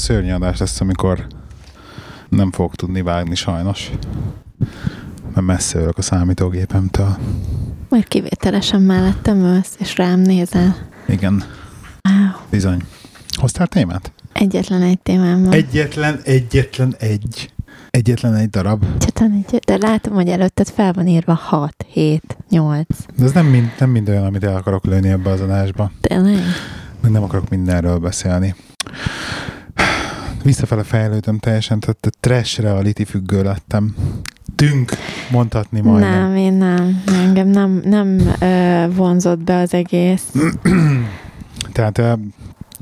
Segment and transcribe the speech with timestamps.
[0.00, 1.26] szörnyű adás lesz, amikor
[2.28, 3.90] nem fogok tudni vágni sajnos.
[5.34, 7.16] Mert messze ülök a számítógépemtől.
[7.88, 10.76] Majd kivételesen mellettem ülsz, és rám nézel.
[11.08, 11.44] Igen,
[12.08, 12.28] Wow.
[12.50, 12.82] bizony.
[13.40, 14.12] Hoztál témát?
[14.32, 15.52] Egyetlen egy témám van.
[15.52, 17.52] Egyetlen, egyetlen egy.
[17.90, 18.84] Egyetlen egy darab.
[18.94, 22.86] Egyetlen egy, de látom, hogy előtted fel van írva 6, 7, 8.
[23.16, 25.90] De ez nem mind, nem mind olyan, amit el akarok lőni ebbe az adásba.
[26.00, 26.42] Tényleg?
[27.00, 28.54] Meg nem akarok mindenről beszélni.
[30.42, 33.94] Visszafele fejlődöm teljesen, tehát a trash reality függő lettem.
[34.56, 34.92] Tünk,
[35.30, 36.10] mondhatni majdnem.
[36.10, 37.02] Nem, én nem.
[37.06, 40.22] Engem nem, nem ö, vonzott be az egész.
[41.72, 42.12] Tehát ö,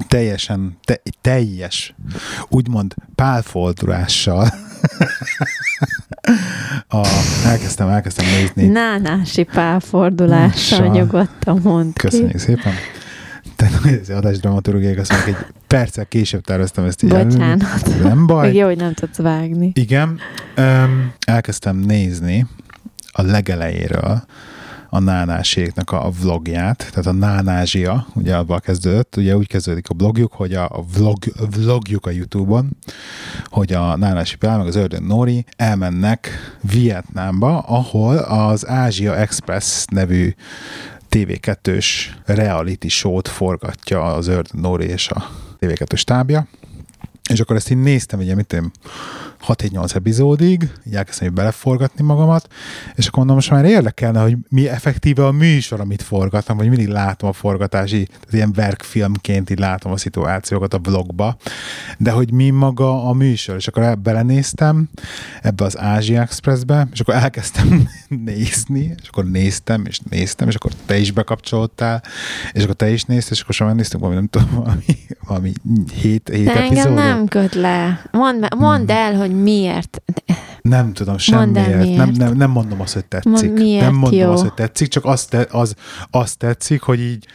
[0.09, 1.95] teljesen, te, teljes,
[2.49, 4.49] úgymond pálfoldulással
[6.89, 7.07] a,
[7.47, 8.67] elkezdtem, elkezdtem nézni.
[8.67, 12.01] Nánási pálfordulással nyugodtan mond ki.
[12.01, 12.73] Köszönjük szépen.
[13.59, 17.11] Tehát az adás dramaturgiai, azt mondják, egy perccel később terveztem ezt így.
[17.11, 18.03] Bocsánat.
[18.03, 18.47] Nem baj.
[18.47, 19.71] Még jó, hogy nem tudsz vágni.
[19.75, 20.19] Igen.
[20.57, 22.47] Um, elkezdtem nézni
[23.13, 24.23] a legelejéről
[24.91, 30.33] a nánáséknek a vlogját, tehát a nánázsia, ugye abban kezdődött, ugye úgy kezdődik a blogjuk,
[30.33, 31.19] hogy a a vlog,
[31.57, 32.77] vlogjuk a Youtube-on,
[33.45, 36.29] hogy a Nánási Pál meg az Ördön Nóri elmennek
[36.61, 40.35] Vietnámba, ahol az Ázsia Express nevű
[41.11, 46.49] TV2-s reality show-t forgatja az Ördön Nóri és a TV2 stábja.
[47.31, 48.73] És akkor ezt így néztem, ugye, mit tudom,
[49.47, 52.49] 6-7-8 epizódig, így elkezdtem beleforgatni magamat,
[52.95, 56.89] és akkor mondom, most már érdekelne, hogy mi effektíve a műsor, amit forgatom, vagy mindig
[56.89, 61.37] látom a forgatási, tehát ilyen verkfilmként így látom a szituációkat a vlogba,
[61.99, 64.89] de hogy mi maga a műsor, és akkor el- belenéztem
[65.43, 67.89] ebbe az Ázsia Expressbe, és akkor elkezdtem
[68.25, 72.03] nézni, és akkor néztem, és néztem, és akkor te is bekapcsoltál,
[72.53, 74.83] és akkor te is nézted, és akkor sem néztünk valami, nem tudom, valami,
[75.27, 75.53] valami
[76.01, 76.95] hét, hét De engem epizódot.
[76.95, 78.03] nem köt le.
[78.13, 80.03] Mondd, mondd el, hogy miért.
[80.63, 81.69] Nem tudom, semmiért.
[81.69, 82.17] Nem, miért.
[82.17, 83.31] nem, nem mondom azt, hogy tetszik.
[83.31, 84.31] Mond, miért nem mondom jó?
[84.31, 85.75] azt, hogy tetszik, csak azt, te, az,
[86.11, 87.27] azt tetszik, hogy így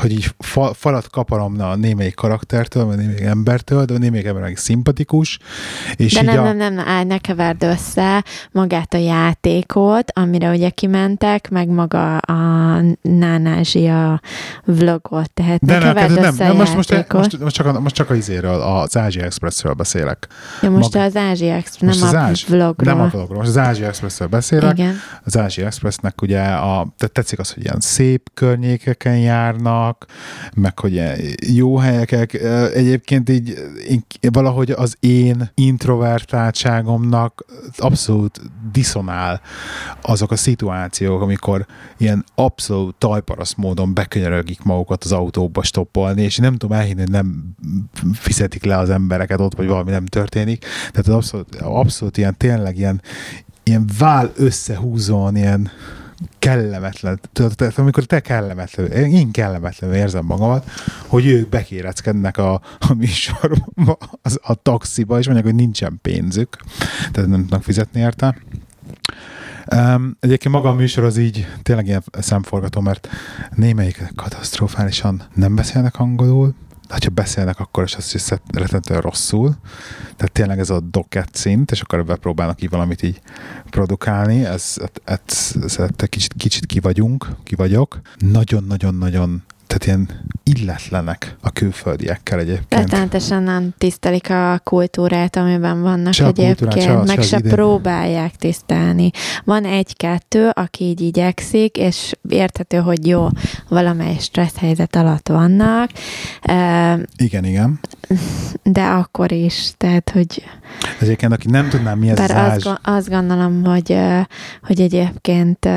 [0.00, 4.42] hogy így fa, falat kaparom a némelyik karaktertől, vagy némelyik embertől, de a némelyik ember
[4.42, 5.38] meg szimpatikus.
[5.96, 10.50] És De nem, a, nem, nem, nem, állj, ne keverd össze magát a játékot, amire
[10.50, 12.34] ugye kimentek, meg maga a
[13.02, 14.20] Nánázsia
[14.64, 17.66] vlogot, tehát de ne nem, keverd nem, össze nem, a most, most, most, most, csak,
[17.66, 20.26] a, most csak az izéről, az Ázsia Expressről beszélek.
[20.62, 22.94] ja, most maga- az Ázsia Express, nem az a Ázs- vlogról.
[22.94, 24.78] Nem a vlogról, most az Ázsia Expressről beszélek.
[24.78, 24.94] Igen.
[25.24, 29.89] az Ázsia Expressnek ugye a, tetszik az, hogy ilyen szép környékeken járnak,
[30.54, 32.32] meg hogy ilyen jó helyek,
[32.74, 33.54] egyébként így
[33.88, 37.44] én, valahogy az én introvertáltságomnak
[37.76, 38.40] abszolút
[38.72, 39.40] diszonál
[40.02, 41.66] azok a szituációk, amikor
[41.98, 47.56] ilyen abszolút tajparaszt módon bekönyörögik magukat az autóba stoppolni, és nem tudom elhinni, hogy nem
[48.12, 50.64] fizetik le az embereket ott, vagy valami nem történik.
[50.90, 53.02] Tehát az abszolút, abszolút ilyen tényleg ilyen,
[53.62, 55.70] ilyen vál összehúzóan, ilyen
[56.38, 60.70] kellemetlen, tudod, tehát amikor te kellemetlen, én kellemetlenül érzem magamat,
[61.06, 66.56] hogy ők bekéreckednek a, a műsorba, az, a taxiba, és mondják, hogy nincsen pénzük,
[67.12, 68.36] tehát nem tudnak fizetni érte.
[69.76, 73.08] Um, egyébként maga a műsor az így tényleg ilyen szemforgató, mert
[73.54, 76.54] némelyik katasztrofálisan nem beszélnek angolul,
[76.90, 79.54] de ha beszélnek, akkor is azt hiszem rettentően rosszul.
[80.16, 83.20] Tehát tényleg ez a docket szint, és akkor ebben próbálnak így valamit így
[83.70, 84.44] produkálni.
[84.44, 88.00] Ez, ez, ez, ez kicsit, kicsit ki vagyunk, ki vagyok.
[88.18, 90.08] Nagyon-nagyon-nagyon tehát ilyen
[90.42, 92.68] illetlenek a külföldiekkel egyébként.
[92.90, 97.20] Rettenetesen nem tisztelik a kultúrát, amiben vannak Se a kultúrát, egyébként, se a- meg se
[97.20, 99.10] az se próbálják tisztelni.
[99.44, 103.28] Van egy-kettő, aki így igyekszik, és érthető, hogy jó,
[103.68, 105.90] valamely stressz helyzet alatt vannak,
[107.16, 107.80] Igen, igen.
[108.62, 110.42] de akkor is, tehát, hogy
[111.00, 112.66] Egyébként, aki nem tudná, mi ez bár az ázs...
[112.82, 113.96] azt gondolom, hogy,
[114.62, 115.68] hogy egyébként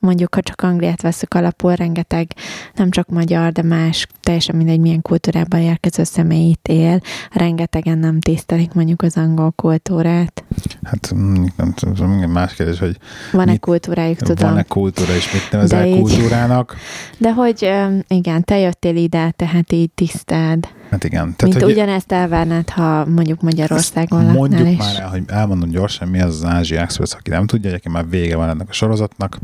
[0.00, 2.32] mondjuk, ha csak Angliát veszük alapul, rengeteg
[2.74, 7.00] nem csak magyar, de más, teljesen mindegy, milyen kultúrában érkező személy itt él,
[7.32, 10.44] rengetegen nem tisztelik mondjuk az angol kultúrát.
[10.82, 12.96] Hát mm, nem tudom, igen, más kérdés, hogy
[13.32, 14.48] Van-e Mit- kultúrájuk, tudom.
[14.48, 16.76] van-e kultúra, és mit nevezel De így- kultúrának.
[17.18, 17.72] De hogy
[18.08, 20.68] igen, te jöttél ide, tehát így tisztáld.
[20.92, 21.34] Hát igen.
[21.36, 24.76] Tehát, Mint hogy ugyanezt elvárnád, ha mondjuk Magyarországon laknál Mondjuk is.
[24.76, 28.08] már el, hogy elmondom gyorsan, mi az az Ázsia Express, aki nem tudja, egyébként már
[28.08, 29.38] vége van ennek a sorozatnak.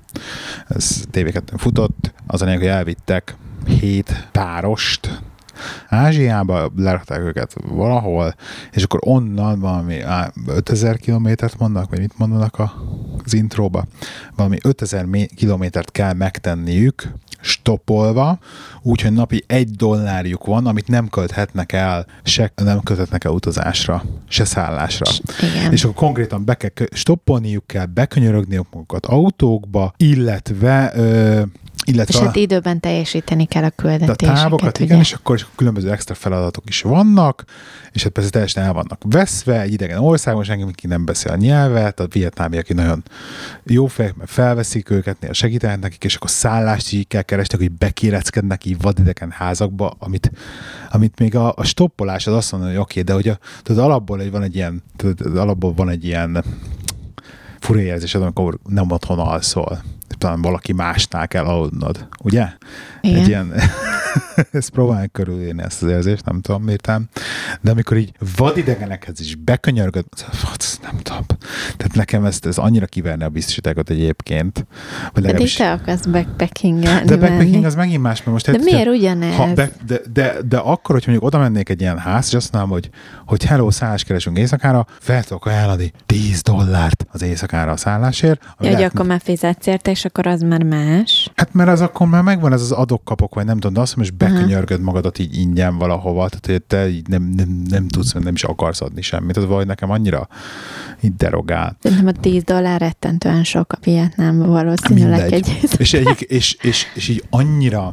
[0.69, 2.12] Ez tv futott.
[2.27, 3.37] Az a lényeg, hogy elvittek
[3.81, 5.21] hét párost
[5.88, 8.34] Ázsiába, lerakták őket valahol,
[8.72, 12.72] és akkor onnan valami á, 5000 kilométert mondanak, vagy mit mondanak a
[13.25, 13.84] az intróba,
[14.37, 15.06] valami 5000
[15.37, 18.38] kilométert kell megtenniük, stoppolva,
[18.82, 24.44] úgyhogy napi egy dollárjuk van, amit nem költhetnek el, se nem költhetnek el utazásra, se
[24.44, 25.06] szállásra.
[25.40, 25.72] Igen.
[25.72, 31.43] És akkor konkrétan be kell stoppolniuk kell, bekönyörögniuk magukat autókba, illetve ö,
[31.88, 34.37] illetve és hát időben teljesíteni kell a küldetéseket.
[34.37, 34.85] A távokat, ugye?
[34.85, 37.44] igen, és akkor, és akkor különböző extra feladatok is vannak,
[37.93, 41.32] és hát persze teljesen el vannak veszve, egy idegen országban, és engem ki nem beszél
[41.32, 43.02] a nyelvet, a vietnámiak, nagyon
[43.64, 47.73] jó fejek, mert felveszik őket, néha segítenek nekik, és akkor szállást így kell keresni, hogy
[47.73, 50.31] bekéreckednek így vadidegen házakba, amit,
[50.90, 53.85] amit még a, a stoppolás az azt mondja, hogy oké, okay, de hogy a, tudod,
[53.85, 56.44] alapból egy, van egy ilyen, tudod, alapból van egy ilyen
[57.58, 59.82] fura érzés, amikor nem otthon alszol
[60.19, 62.46] talán valaki másnál kell aludnod, ugye?
[63.00, 63.20] Igen.
[63.20, 63.52] Egy ilyen,
[64.50, 66.90] ezt próbálják körülírni ezt az érzést, nem tudom miért
[67.60, 70.05] de amikor így vadidegenekhez is bekönyörgöd,
[70.82, 71.25] nem tudom.
[71.76, 74.66] Tehát nekem ezt, ez annyira kiverne a biztosítágot egyébként.
[75.12, 78.46] Vagy Pedig te akarsz backpackingelni De backpacking az megint más, mert most...
[78.46, 79.34] De tehát, miért ugyanez?
[79.34, 82.52] Ha de, de, de, de, akkor, hogy mondjuk oda mennék egy ilyen ház, és azt
[82.52, 82.90] mondom, hogy,
[83.26, 88.43] hogy hello, szállás keresünk éjszakára, fel tudok ajánlani 10 dollárt az éjszakára a szállásért.
[88.61, 91.31] Ja, hogy akkor már fizetsz érte, és akkor az már más.
[91.35, 94.17] Hát mert az akkor már megvan ez az adok-kapok, vagy nem tudom, de azt mondom,
[94.19, 98.35] hogy bekönyörgöd magadat így ingyen valahova, tehát hogy te így nem, nem, nem tudsz, nem
[98.35, 100.29] is akarsz adni semmit, az vagy nekem annyira
[101.00, 101.77] így derogál.
[101.83, 105.59] Szerintem a 10 dollár rettentően sok a Vietnámban valószínűleg egy.
[105.79, 107.93] És, egy, és, és, és, így annyira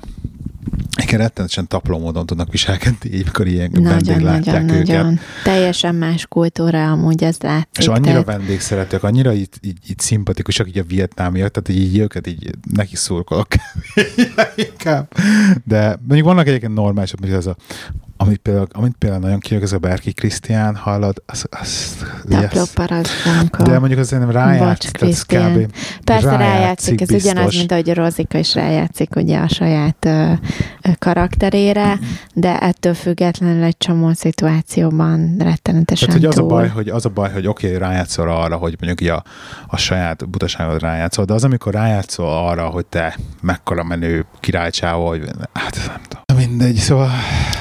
[1.07, 4.95] igen, rettenetesen tapló módon tudnak viselkedni, így, amikor ilyen nagyon, vendég látják nagyon, őket.
[4.95, 5.19] Nagyon.
[5.43, 7.77] Teljesen más kultúra amúgy ez látszik.
[7.77, 8.59] És annyira tehát...
[8.59, 13.47] szeretők, annyira így, így, így szimpatikusak így a vietnámiak, tehát így őket így neki szurkolok
[14.71, 15.13] inkább.
[15.63, 17.55] De mondjuk vannak egyébként normálisabb, mint ez a
[18.17, 22.73] amit például, amit például nagyon kijön, ez a Berki Krisztián, hallod, az, az yes.
[23.63, 25.71] De mondjuk az nem rájátszik, az kb.
[26.03, 27.31] Persze rájátszik, rájátszik ez biztos.
[27.31, 30.31] ugyanaz, mint ahogy a Rozika is rájátszik ugye a saját ö,
[30.81, 31.99] ö, karakterére,
[32.33, 36.43] de ettől függetlenül egy csomó szituációban rettenetesen Tehát, hogy az túl.
[36.43, 39.23] a baj, hogy, az a baj, hogy oké, okay, rájátszol arra, hogy mondjuk a,
[39.67, 45.21] a saját butaságod rájátszol, de az, amikor rájátszol arra, hogy te mekkora menő királycsávó, hogy
[45.53, 46.24] hát nem tudom.
[46.37, 47.09] Mindegy, szóval...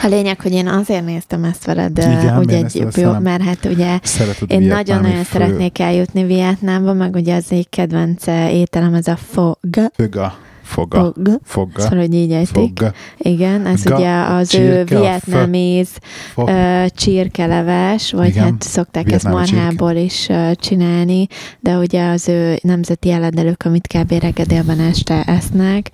[0.02, 3.98] A lényeg, hogy én azért néztem ezt veled, Igen, ugye egy jó, mert hát ugye
[4.46, 9.58] én nagyon-nagyon szeretnék eljutni Vietnámba, meg ugye az egy kedvenc ételem, ez a fog.
[9.94, 10.36] Föga.
[10.64, 11.12] Foga.
[11.14, 11.40] Fog.
[11.44, 11.80] Foga.
[11.80, 12.80] Szóval, hogy így ejtik.
[13.18, 15.88] Igen, ez Ga, ugye az csirke, ő vietnaméz
[16.36, 20.04] uh, csirkeleves, vagy Igen, hát szokták ezt marhából csirke.
[20.04, 21.26] is uh, csinálni,
[21.60, 24.12] de ugye az ő nemzeti elendelők, amit kb.
[24.12, 25.90] regedélben este esznek,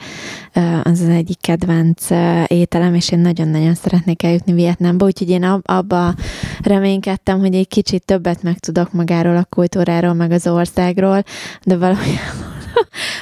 [0.54, 5.42] uh, az az egyik kedvenc uh, ételem, és én nagyon-nagyon szeretnék eljutni Vietnámba, úgyhogy én
[5.42, 6.14] ab, abba
[6.62, 11.22] reménykedtem, hogy egy kicsit többet megtudok magáról a kultúráról, meg az országról,
[11.64, 12.58] de valójában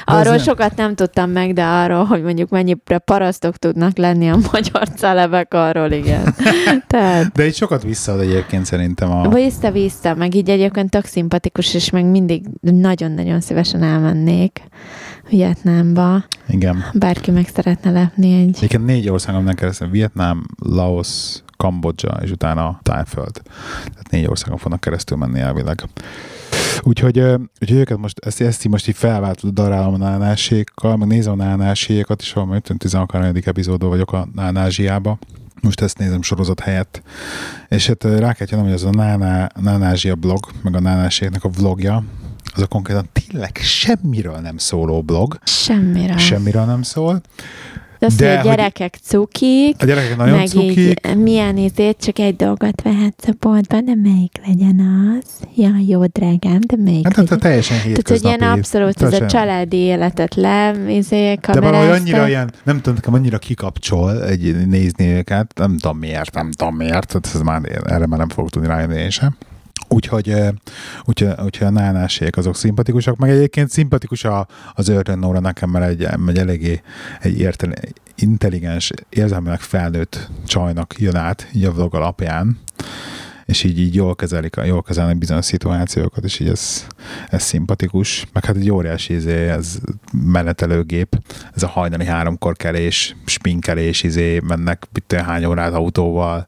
[0.05, 0.43] arról nem...
[0.43, 5.53] sokat nem tudtam meg, de arról, hogy mondjuk mennyire parasztok tudnak lenni a magyar celebek,
[5.53, 6.35] arról igen.
[6.87, 7.31] Tehát...
[7.31, 9.29] De itt sokat visszaad egyébként szerintem a...
[9.29, 14.61] Vissza-vissza, meg így egyébként tök szimpatikus, és meg mindig nagyon-nagyon szívesen elmennék
[15.29, 16.23] Vietnámba.
[16.47, 16.85] Igen.
[16.93, 18.55] Bárki meg szeretne lepni egy...
[18.57, 19.89] Egyébként négy országon nem keresztül.
[19.89, 23.41] Vietnám, Laos, Kambodzsa, és utána Tájföld.
[23.83, 25.83] Tehát négy országon fognak keresztül menni elvileg.
[26.81, 27.19] Úgyhogy,
[27.61, 31.43] úgyhogy őket most, ezt, ezt így most így felváltod darálom a nánásékkal, meg nézem a
[31.43, 33.31] nánásékat is, valami 13.
[33.45, 35.17] epizódban vagyok a nánázsiába.
[35.61, 37.01] Most ezt nézem sorozat helyett.
[37.67, 41.49] És hát rá kell jönnöm, hogy ez a Náná, Nánázsia blog, meg a nánáségnek a
[41.49, 42.03] vlogja,
[42.53, 45.39] az a konkrétan tényleg semmiről nem szóló blog.
[45.43, 46.17] Semmiről.
[46.17, 47.21] Semmiről nem szól.
[47.99, 50.77] De azt, De, hogy a gyerekek cukik, a gyerekek nagyon meg cukik.
[50.77, 55.47] Így, milyen izét, csak egy dolgot vehetsz a boltban, de melyik legyen az?
[55.55, 57.29] Ja, jó, drágám, de melyik hát, legyen?
[57.29, 57.77] Hát, teljesen.
[57.77, 59.23] Tehát, hogy ilyen abszolút teljesen.
[59.23, 64.23] ez a családi életet le, izé, De valahogy annyira ilyen, nem tudom, nekem annyira kikapcsol
[64.23, 68.49] egy, nézni őket, nem tudom miért, nem tudom miért, ez már, erre már nem fogok
[68.49, 69.35] tudni rájönni én sem.
[69.89, 70.35] Úgyhogy,
[71.05, 75.85] úgyhogy, úgyhogy a nánásék azok szimpatikusak, meg egyébként szimpatikus a, az Örtön Nóra nekem, mert
[75.85, 76.81] egy, egy eléggé
[77.19, 77.77] egy értelen,
[78.15, 82.59] intelligens, érzelmileg felnőtt csajnak jön át így a vlog alapján,
[83.49, 86.85] és így, így jól kezelik, jól kezelnek bizonyos szituációkat, és így ez,
[87.29, 88.25] ez szimpatikus.
[88.33, 89.77] Meg hát egy óriási izé, ez
[90.23, 91.21] menetelőgép,
[91.55, 96.45] ez a hajnali háromkor kelés, sminkelés, izé, mennek mit hány órát autóval,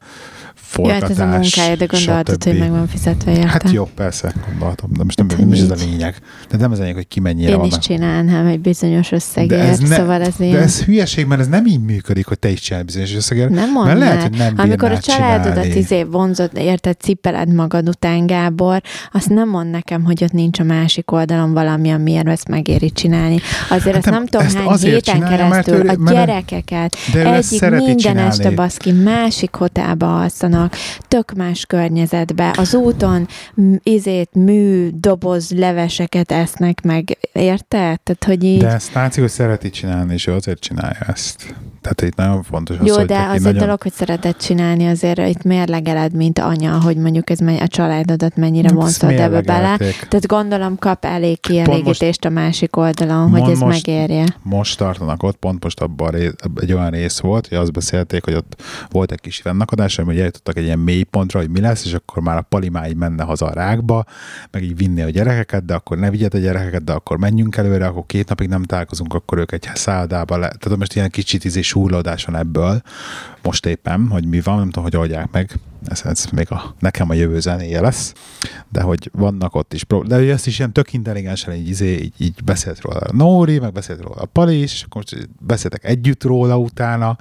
[0.72, 2.48] forgatás, Jöhet ez a munkája, de gondoltad, stb.
[2.48, 3.46] hogy meg van fizetve érte.
[3.48, 6.14] Hát jó, persze, gondoltam, de most nem, Hát, nem is ez a lényeg.
[6.50, 7.66] De nem ez a lényeg, hogy ki mennyire Én van.
[7.66, 10.62] is meg- csinálnám egy bizonyos összegért, ne- szóval ez de ilyen...
[10.62, 13.48] ez hülyeség, mert ez nem így működik, hogy te is csinálj bizonyos összegért.
[13.50, 15.78] Nem Mert lehet, hogy nem Amikor a családodat csinálni.
[15.80, 18.80] izé vonzott, érted, cipeled magad után, Gábor,
[19.12, 23.38] azt nem mond nekem, hogy ott nincs a másik oldalon valami, amiért ezt megéri csinálni.
[23.68, 27.60] Azért Hát azt nem, nem tudom ezt hány héten keresztül ő- a gyerekeket De egyik
[27.70, 30.61] minden este baszki, másik hotelba alszanak,
[31.08, 33.26] tök más környezetbe, az úton
[33.82, 38.00] izét, mű, doboz, leveseket esznek meg, érted?
[38.00, 38.60] Tehát, hogy így...
[38.60, 41.54] De ezt hogy szereti csinálni, és ő azért csinálja ezt.
[41.82, 43.58] Tehát itt nagyon fontos az, Jó, hogy de az egy nagyon...
[43.58, 48.72] dolog, hogy szereted csinálni, azért itt mérlegeled, mint anya, hogy mondjuk ez a családodat mennyire
[48.72, 49.76] vonzod ebbe bele.
[49.76, 54.24] Tehát gondolom kap elég kielégítést a másik oldalon, hogy ez most- megérje.
[54.42, 58.34] most tartanak ott, pont most abban rész, egy olyan rész volt, hogy azt beszélték, hogy
[58.34, 62.22] ott volt egy kis fennakadás, hogy eljutottak egy ilyen mélypontra, hogy mi lesz, és akkor
[62.22, 64.04] már a palimáig menne haza a rákba,
[64.50, 67.86] meg így vinni a gyerekeket, de akkor ne vigyed a gyerekeket, de akkor menjünk előre,
[67.86, 70.52] akkor két napig nem találkozunk, akkor ők egy szállodába le.
[70.58, 72.82] Tehát most ilyen kicsit súrlódás van ebből,
[73.42, 75.58] most éppen, hogy mi van, nem tudom, hogy oldják meg.
[75.86, 78.12] Ez, ez még a, nekem a jövő zenéje lesz,
[78.68, 81.92] de hogy vannak ott is prób- de ő ezt is ilyen tök intelligensen így, izé,
[81.92, 85.84] így, így beszélt róla a Nóri, meg beszélt róla a Pali is, akkor most beszéltek
[85.84, 87.16] együtt róla utána,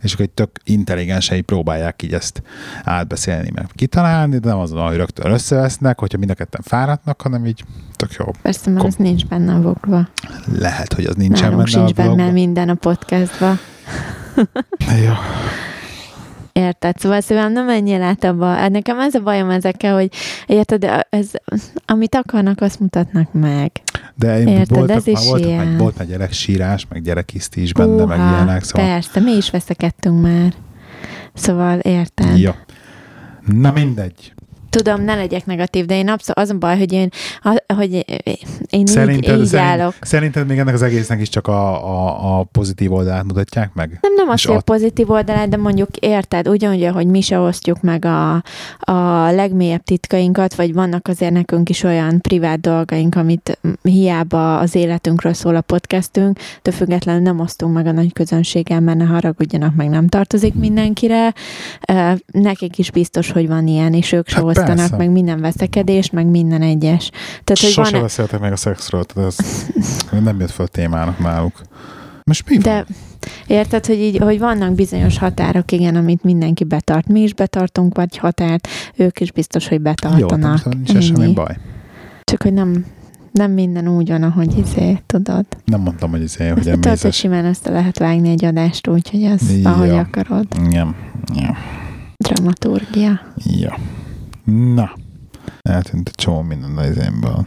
[0.00, 2.42] és akkor egy tök intelligensen így próbálják így ezt
[2.84, 7.46] átbeszélni, meg kitalálni, de nem azon, hogy rögtön összevesznek, hogyha mind a ketten fáradnak, hanem
[7.46, 7.64] így
[7.96, 8.24] tök jó.
[8.42, 10.08] Persze, mert Kom- ez nincs benne a vlogba.
[10.58, 13.58] Lehet, hogy az nincsen Nálunk benne sincs a benne minden a podcastba.
[15.04, 15.12] Jó.
[16.52, 16.98] Érted?
[16.98, 18.68] Szóval szívem, nem menjél át abba.
[18.68, 20.10] Nekem ez a bajom ezekkel, hogy
[20.46, 21.30] érted, ez,
[21.86, 23.70] amit akarnak, azt mutatnak meg.
[24.14, 25.66] De én Érted, voltak, ez is voltak, ilyen.
[25.66, 29.50] meg, volt már gyereksírás, meg gyerekiszti is benne, meg Húha, ilyenek, szóval Persze, mi is
[29.50, 30.52] veszekedtünk már.
[31.34, 32.38] Szóval érted?
[32.38, 32.56] Ja.
[33.46, 34.32] Na mindegy.
[34.72, 37.08] Tudom, ne legyek negatív, de én abszolút az a baj, hogy én,
[37.76, 38.04] hogy
[38.70, 39.94] én Szerinted, így, így szerint, állok.
[40.00, 43.98] szerinted még ennek az egésznek is csak a, a, a pozitív oldalát mutatják meg?
[44.00, 47.80] Nem, nem azt, hogy a pozitív oldalát, de mondjuk érted, ugyanúgy, hogy mi se osztjuk
[47.80, 48.32] meg a,
[48.78, 55.32] a legmélyebb titkainkat, vagy vannak azért nekünk is olyan privát dolgaink, amit hiába az életünkről
[55.32, 59.88] szól a podcastünk, de függetlenül nem osztunk meg a nagy közönséggel, mert ne haragudjanak, meg
[59.88, 61.34] nem tartozik mindenkire.
[62.26, 64.96] Nekik is biztos, hogy van ilyen, és ők se Hát osztanak persze.
[64.96, 67.10] meg minden veszekedést, meg minden egyes.
[67.10, 69.66] Tehát, hogy Sose van beszéltek meg a szexről, tehát ez
[70.24, 71.60] nem jött fel témának náluk.
[72.24, 72.62] Most mi van?
[72.62, 72.86] De
[73.46, 77.06] érted, hogy így, hogy vannak bizonyos határok, igen, amit mindenki betart.
[77.08, 80.64] Mi is betartunk vagy határt, ők is biztos, hogy Jó, betartanak.
[80.64, 81.56] nem nincs semmi baj.
[82.24, 82.86] Csak, hogy nem,
[83.32, 85.44] nem minden úgy van, ahogy izé, tudod.
[85.64, 87.16] Nem mondtam, hogy izé, hogy Ezt tudod, hogy emészes.
[87.16, 89.70] simán össze lehet vágni egy adást úgy, hogy ez, Ja.
[89.70, 90.46] ahogy akarod.
[90.66, 90.94] Igen.
[91.34, 91.56] Ja.
[92.16, 93.20] Dramaturgia.
[93.36, 93.76] ja.
[94.44, 94.92] Na.
[95.62, 97.46] Eltűnt egy csomó minden az izénből.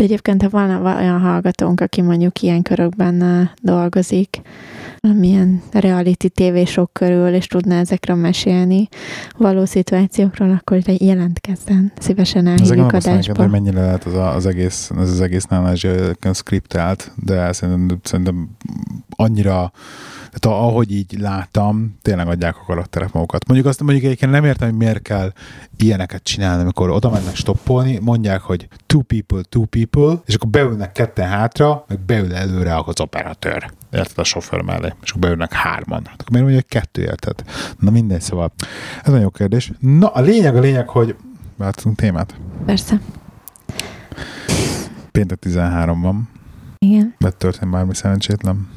[0.00, 4.40] De egyébként, ha van olyan hallgatónk, aki mondjuk ilyen körökben dolgozik,
[5.00, 8.88] valamilyen reality tévésok körül, és tudna ezekről mesélni,
[9.38, 11.92] való szituációkról, akkor jelentkezzen.
[11.98, 13.42] Szívesen elhívjuk azt neked, adásba.
[13.42, 15.86] hogy mennyire lehet az, a, az egész, ez az egész nálás
[16.32, 18.48] skriptált, de szerintem, szerintem
[19.16, 19.72] annyira,
[20.38, 23.46] tehát ahogy így láttam, tényleg adják a karakterek magukat.
[23.46, 25.32] Mondjuk azt mondjuk egyébként nem értem, hogy miért kell
[25.76, 30.92] ilyeneket csinálni, amikor oda mennek stoppolni, mondják, hogy two people, two people, és akkor beülnek
[30.92, 33.70] ketten hátra, meg beül előre az operatőr.
[33.92, 36.02] Érted a sofőr mellé, és akkor beülnek hárman.
[36.04, 37.44] Hát Akkor miért mondja, hogy kettő érted?
[37.78, 38.52] Na mindegy, szóval
[38.98, 39.72] ez nagyon jó kérdés.
[39.78, 41.16] Na, a lényeg, a lényeg, hogy
[41.56, 42.34] változunk témát.
[42.66, 43.00] Persze.
[45.10, 46.28] Péntek 13 van,
[46.78, 47.14] Igen.
[47.18, 48.68] mert történt bármi szerencsétlen.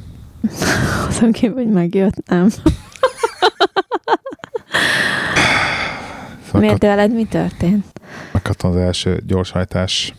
[1.08, 2.50] Azon kívül, hogy megjött, nem.
[6.46, 7.86] Szóval Miért veled mi történt?
[8.32, 10.14] megkaptam az első gyorshajtás.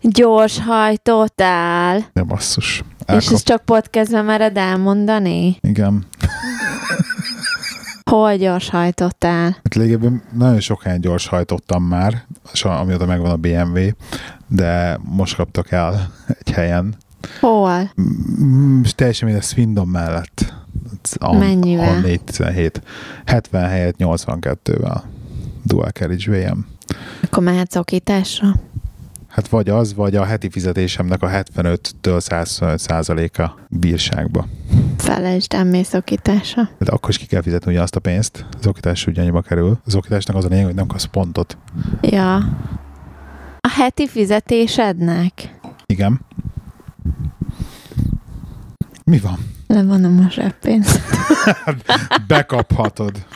[0.00, 2.04] Gyors hajtottál.
[2.12, 2.78] De basszus.
[2.78, 3.32] És Elkap...
[3.32, 5.56] ezt csak podcastben mered elmondani?
[5.60, 6.06] Igen.
[8.10, 9.44] Hol gyors hajtottál?
[9.50, 12.24] Hát lényegében nagyon sok helyen gyors hajtottam már,
[12.62, 13.88] amióta megvan a BMW,
[14.48, 16.94] de most kaptak el egy helyen.
[17.40, 17.90] Hol?
[18.42, 20.54] Mm, teljesen minden Swindon mellett.
[21.18, 21.88] A, Mennyivel?
[21.88, 22.82] A 417.
[23.24, 25.02] 70 helyett 82-vel.
[25.62, 26.58] Dual Carriage VM.
[27.22, 28.54] Akkor mehetsz okításra?
[29.28, 34.46] Hát vagy az, vagy a heti fizetésemnek a 75-től 125 százaléka bírságba.
[34.96, 36.68] Felejtsd el, mész okításra.
[36.78, 38.46] De akkor is ki kell fizetni ugye azt a pénzt.
[38.58, 39.78] Az oktatás ugye annyiba kerül.
[39.86, 41.58] Az oktatásnak az a lényeg, hogy nem kapsz pontot.
[42.00, 42.34] Ja.
[43.60, 45.58] A heti fizetésednek?
[45.86, 46.20] Igen.
[49.04, 49.38] Mi van?
[49.66, 51.00] Levonom a zseppénzt.
[52.28, 53.26] Bekaphatod.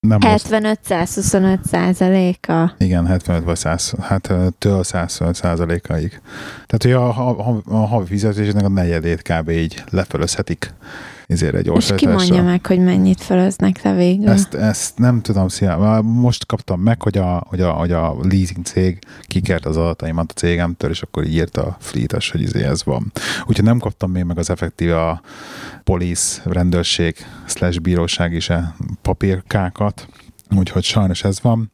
[0.00, 0.44] Nem rossz.
[0.48, 2.74] 75-125 százaléka.
[2.78, 6.20] Igen, 75 vagy 100, hát től 105 százalékaig.
[6.66, 9.48] Tehát, hogy a, a, a havi fizetésnek a negyedét kb.
[9.48, 10.72] így lefölözhetik
[11.30, 14.28] ezért egy És ki mondja meg, hogy mennyit felöznek te végül?
[14.28, 16.00] Ezt, ezt nem tudom, szia.
[16.02, 20.34] Most kaptam meg, hogy a, hogy a, hogy a leasing cég kikert az adataimat a
[20.34, 23.12] cégemtől, és akkor írta a fleetes, hogy izé ez van.
[23.46, 25.20] Úgyhogy nem kaptam még meg az effektíve a
[25.84, 28.50] police, rendőrség, slash bíróság is
[29.02, 30.08] papírkákat,
[30.56, 31.70] úgyhogy sajnos ez van.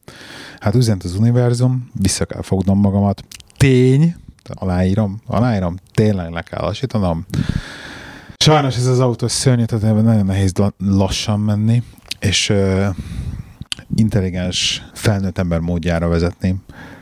[0.59, 3.23] Hát üzent az univerzum, vissza kell fognom magamat.
[3.57, 4.15] Tény,
[4.53, 7.25] aláírom, aláírom, tényleg le kell lassítanom.
[8.47, 11.83] Sajnos ez az autó szörnyű, tehát nagyon nehéz la- lassan menni,
[12.19, 12.85] és uh,
[13.95, 16.55] intelligens felnőtt ember módjára vezetni.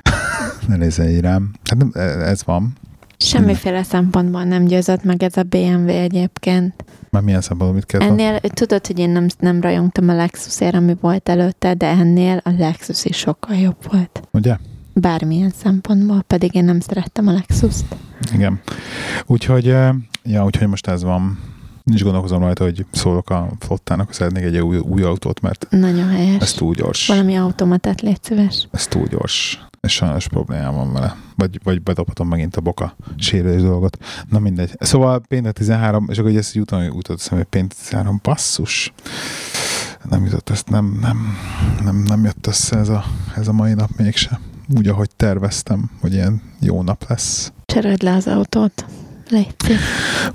[0.67, 1.51] ne nézzen rám.
[1.63, 2.73] Hát nem, ez van.
[3.17, 6.85] Semmiféle szempontból nem győzött meg ez a BMW egyébként.
[7.09, 10.95] Már milyen szempontból mit kell Ennél, tudod, hogy én nem, nem rajongtam a Lexusért, ami
[11.01, 14.27] volt előtte, de ennél a Lexus is sokkal jobb volt.
[14.31, 14.57] Ugye?
[14.93, 17.95] Bármilyen szempontból, pedig én nem szerettem a Lexus-t.
[18.34, 18.60] Igen.
[19.25, 21.39] Úgyhogy, uh, ja, úgyhogy most ez van.
[21.84, 26.10] Nincs gondolkozom rajta, hogy szólok a flottának, hogy szeretnék egy új, új autót, mert Nagyon
[26.10, 26.41] helyes.
[26.41, 27.08] ez túl gyors.
[27.08, 28.67] Valami automatát légy szíves.
[28.72, 29.65] Ez túl gyors.
[29.82, 31.15] És sajnos problémám van vele.
[31.36, 33.98] Vagy, vagy bedobhatom megint a boka sérülés dolgot.
[34.29, 34.72] Na mindegy.
[34.79, 38.94] Szóval péntek 13, és akkor ugye ezt jutott, jutott eszembe, hogy péntek 13, basszus.
[40.10, 41.38] Nem jutott, ezt nem, nem,
[41.84, 43.03] nem, nem jött össze ez a,
[43.36, 44.39] ez a mai nap mégse.
[44.77, 47.51] Úgy, ahogy terveztem, hogy ilyen jó nap lesz.
[47.65, 48.86] Cseréld le az autót.
[49.29, 49.55] Légy.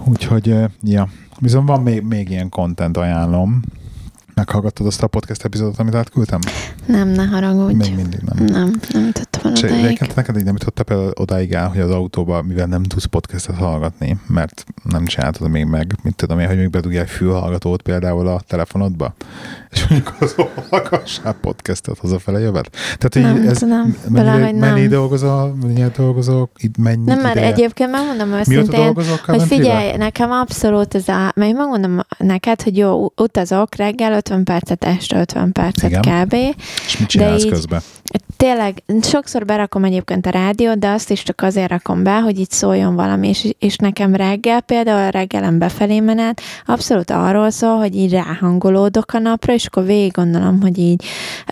[0.04, 1.08] Úgyhogy, ja.
[1.38, 3.62] Viszont van még, még ilyen content ajánlom.
[4.34, 6.40] Meghallgattad azt a podcast epizódot, amit átküldtem?
[6.90, 7.74] Nem, ne haragudj.
[7.74, 8.44] Még mindig nem.
[8.46, 9.84] Nem, nem jutottam el odáig.
[9.84, 13.56] egyébként neked így nem jutotta például odáig el, hogy az autóba, mivel nem tudsz podcastet
[13.56, 18.40] hallgatni, mert nem csináltad még meg, mint tudom én, hogy még bedugják fülhallgatót például a
[18.48, 19.14] telefonodba,
[19.70, 20.34] és mondjuk az
[20.70, 22.76] hallgassál podcastet hazafele jövet.
[22.98, 24.74] Tehát, Nem hogy ez tudom, mennyire, valahogy nem.
[24.74, 27.52] mennyi dolgozol, mennyire dolgozol, itt mennyi Nem, mert ideje?
[27.52, 28.94] egyébként megmondom őszintén,
[29.26, 34.84] hogy figyelj, nekem abszolút ez a, mert megmondom neked, hogy jó, utazok reggel 50 percet,
[34.84, 36.02] este 50 percet Igen.
[36.24, 36.34] kb.
[36.86, 37.82] És mit csinálsz így- közben?
[38.40, 42.50] Tényleg, sokszor berakom egyébként a rádiót, de azt is csak azért rakom be, hogy itt
[42.50, 47.94] szóljon valami, és, és nekem reggel, például a reggelen befelé menet, abszolút arról szól, hogy
[47.96, 51.04] így ráhangolódok a napra, és akkor végig gondolom, hogy így,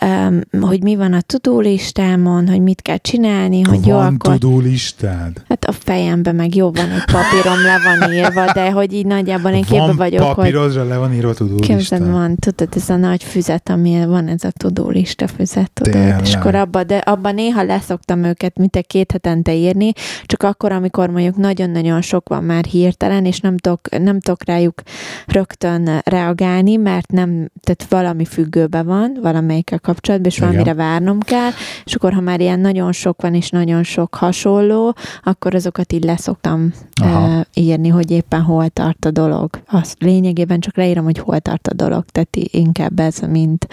[0.03, 4.59] um, hogy mi van a tudulistámon, hogy mit kell csinálni, hogy jó, van akkor tudó
[4.59, 5.42] listád?
[5.48, 9.51] Hát a fejemben meg jó van, egy papírom le van írva, de hogy így nagyjából
[9.51, 12.20] én képbe vagyok, hogy papírozra le van írva tudó képzeld listád?
[12.20, 16.20] van, tudod, ez a nagy füzet, ami van, ez a tudólista füzet, tudod, Tényleg?
[16.22, 19.92] és akkor abba, de abban néha leszoktam őket, mint egy két hetente írni,
[20.24, 24.82] csak akkor, amikor mondjuk nagyon-nagyon sok van már hirtelen, és nem tudok, nem tudok rájuk
[25.26, 30.48] rögtön reagálni, mert nem, tehát valami függőbe van, valamelyikkel kapcsolatban, és Igen.
[30.48, 31.50] valamire várnom kell,
[31.84, 36.04] és akkor, ha már ilyen nagyon sok van, és nagyon sok hasonló, akkor azokat így
[36.04, 37.44] leszoktam Aha.
[37.54, 39.50] írni, hogy éppen hol tart a dolog.
[39.66, 43.66] Azt lényegében csak leírom, hogy hol tart a dolog, tehát inkább ez, mint,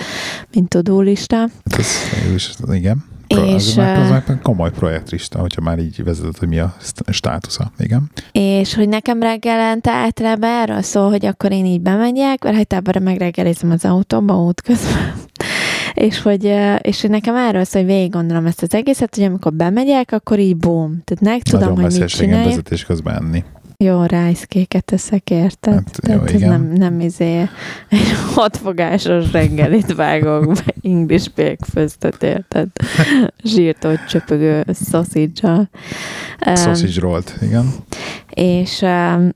[0.55, 1.35] mint tudólista.
[1.37, 1.87] Hát ez,
[2.25, 3.05] ez is, igen.
[3.27, 6.75] Pro, És, az, meg, az meg komoly projektlista, hogyha már így vezetett, hogy mi a
[7.07, 7.71] státusza.
[7.77, 8.11] Igen.
[8.31, 13.71] És hogy nekem reggelente általában erről szól, hogy akkor én így bemegyek, mert általában megreggelizem
[13.71, 15.13] az autóba útközben.
[15.93, 19.53] és hogy, és hogy nekem erről szól, hogy végig gondolom ezt az egészet, hogy amikor
[19.53, 21.01] bemegyek, akkor így boom.
[21.03, 22.45] Tehát meg tudom, Nagyon hogy mit csináljak.
[22.45, 23.43] vezetés közben enni.
[23.77, 25.73] Jó, rájszkéket teszek, érted?
[25.73, 26.49] Hát, jó, Tehát igen.
[26.49, 27.39] nem, nem izé
[27.89, 32.67] egy hatfogásos reggelit vágok be, English breakfast érted?
[33.43, 34.65] Zsírtott csöpögő.
[36.43, 37.73] Sausage rolled, igen.
[38.29, 39.29] És um,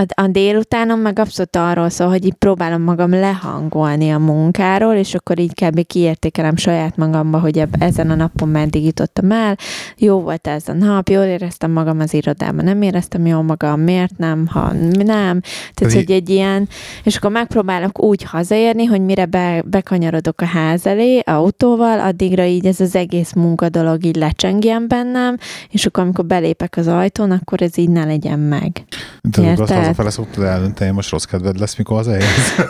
[0.00, 5.14] a, a délutánom meg abszolút arról szól, hogy így próbálom magam lehangolni a munkáról, és
[5.14, 5.86] akkor így kb.
[5.86, 9.56] kiértékelem saját magamba, hogy eb- ezen a napon meddig jutottam el,
[9.96, 14.18] jó volt ez a nap, jól éreztem magam az irodában, nem éreztem jól magam, miért
[14.18, 15.40] nem, ha nem,
[15.74, 16.68] tehát hogy egy ilyen,
[17.02, 22.66] és akkor megpróbálok úgy hazaérni, hogy mire be, bekanyarodok a ház elé autóval, addigra így
[22.66, 25.36] ez az egész munkadolog így lecsengjen bennem,
[25.70, 28.84] és akkor amikor belépek az ajtón, akkor ez így ne legyen meg.
[29.30, 29.85] Azt Érted?
[29.86, 32.54] Hazafele szoktad eldönteni, most rossz kedved lesz, mikor hazaérsz.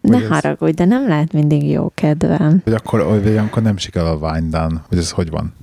[0.00, 2.60] Ne Vagy ez- haragudj, de nem lehet mindig jó kedvem.
[2.64, 5.54] Vagy akkor, vagy akkor nem sikerül a wind down, vagy ez hogy van?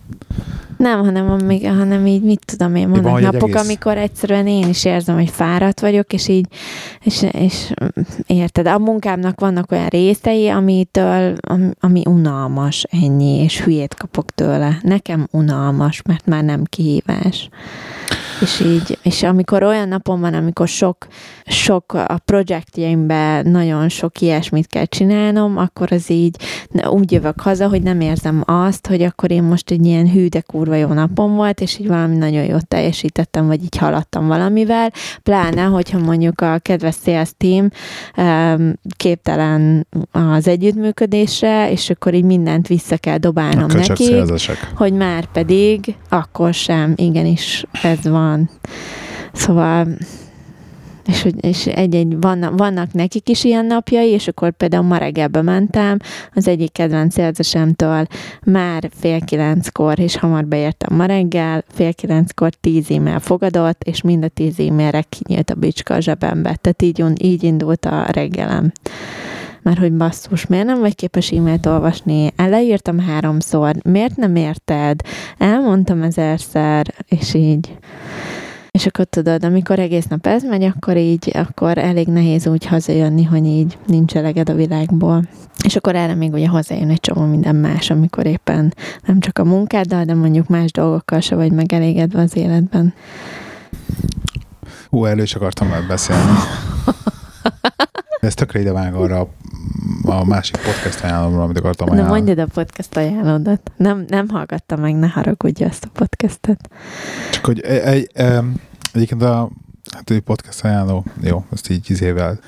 [0.78, 3.98] Nem, hanem, amíg, hanem így mit tudom én, van, vannak hogy egy napok, egész- amikor
[3.98, 6.46] egyszerűen én is érzem, hogy fáradt vagyok, és így,
[7.04, 7.72] és, és
[8.26, 14.78] érted, a munkámnak vannak olyan részei, amitől, ami, ami unalmas, ennyi, és hülyét kapok tőle.
[14.82, 17.50] Nekem unalmas, mert már nem kihívás.
[18.42, 21.08] És így, és amikor olyan napon van, amikor sok,
[21.46, 26.36] sok a projektjeimben nagyon sok ilyesmit kell csinálnom, akkor az így
[26.84, 30.42] úgy jövök haza, hogy nem érzem azt, hogy akkor én most egy ilyen hű, de
[30.42, 34.92] kurva jó napom volt, és így valami nagyon jót teljesítettem, vagy így haladtam valamivel,
[35.24, 37.70] pláne, hogyha mondjuk a kedves sales team
[38.98, 44.22] képtelen az együttműködésre, és akkor így mindent vissza kell dobálnom neki,
[44.76, 48.31] hogy már pedig akkor sem, igenis ez van.
[49.34, 49.88] Szóval
[51.08, 55.98] és, és egy-egy, vannak, vannak nekik is ilyen napjai, és akkor például ma reggelbe mentem,
[56.34, 58.08] az egyik kedvenc érzesemtől
[58.46, 64.24] már fél kilenckor, és hamar beértem ma reggel, fél kilenckor tíz e-mail fogadott, és mind
[64.24, 66.56] a tíz e-mailre kinyílt a bicska a zsebembe.
[66.56, 68.72] Tehát így, így indult a reggelem
[69.62, 72.32] mert hogy basszus, miért nem vagy képes e-mailt olvasni?
[72.36, 75.02] Eleírtam háromszor, miért nem érted?
[75.38, 77.78] Elmondtam ezerszer, és így.
[78.72, 83.24] És akkor tudod, amikor egész nap ez megy, akkor így, akkor elég nehéz úgy hazajönni,
[83.24, 85.24] hogy így nincs eleged a világból.
[85.64, 88.74] És akkor erre még ugye hozzájön egy csomó minden más, amikor éppen
[89.06, 92.94] nem csak a munkáddal, de mondjuk más dolgokkal se vagy megelégedve az életben.
[94.90, 96.32] Hú, elő is akartam már beszélni.
[98.22, 99.28] Ez tökre ide vág arra
[100.04, 102.10] a másik podcast ajánlomra, amit akartam ajánlani.
[102.10, 103.72] Na mondjad a podcast ajánlódat.
[103.78, 106.70] Nem, nem hallgattam meg, ne haragudj ezt a podcastet.
[107.32, 108.12] Csak hogy egy, egy,
[108.94, 109.50] egyébként a
[109.92, 112.40] hát egy podcast ajánló, jó, ezt így izével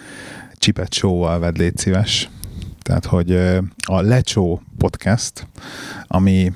[0.58, 2.30] csipet show-val vedd légy szíves.
[2.82, 3.32] Tehát, hogy
[3.86, 5.48] a Lecsó podcast,
[6.08, 6.54] ami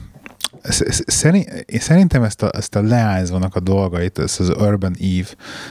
[1.78, 5.28] Szerintem ezt a, ezt a leányzvanak a dolgait, ezt az Urban Eve,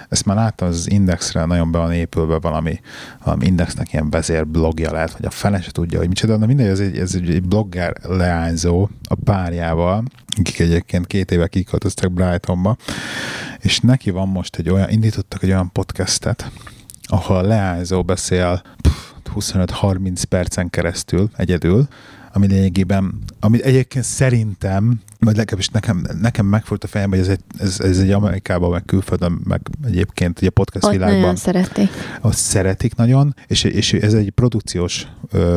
[0.08, 2.80] ezt már láttam az Indexre, nagyon be van épülve valami,
[3.24, 6.80] valami Indexnek ilyen vezérblogja lehet, vagy a fele se tudja, hogy micsoda, de mindegy, ez
[6.80, 10.02] egy, ez egy blogger leányzó a párjával,
[10.38, 12.76] akik egyébként két éve kiköltöztek Brightonba,
[13.60, 16.50] és neki van most egy olyan, indítottak egy olyan podcastet,
[17.02, 18.62] ahol a leányzó beszél
[19.34, 21.88] 25-30 percen keresztül egyedül,
[22.36, 27.40] ami lényegében, ami egyébként szerintem, vagy legalábbis nekem, nekem megfordult a fejembe, hogy ez egy,
[27.58, 31.18] ez, ez egy Amerikában, meg külföldön, meg egyébként ugye a podcast Ott világban.
[31.18, 31.88] nagyon szeretik.
[32.20, 35.06] Azt szeretik nagyon, és, és ez egy produkciós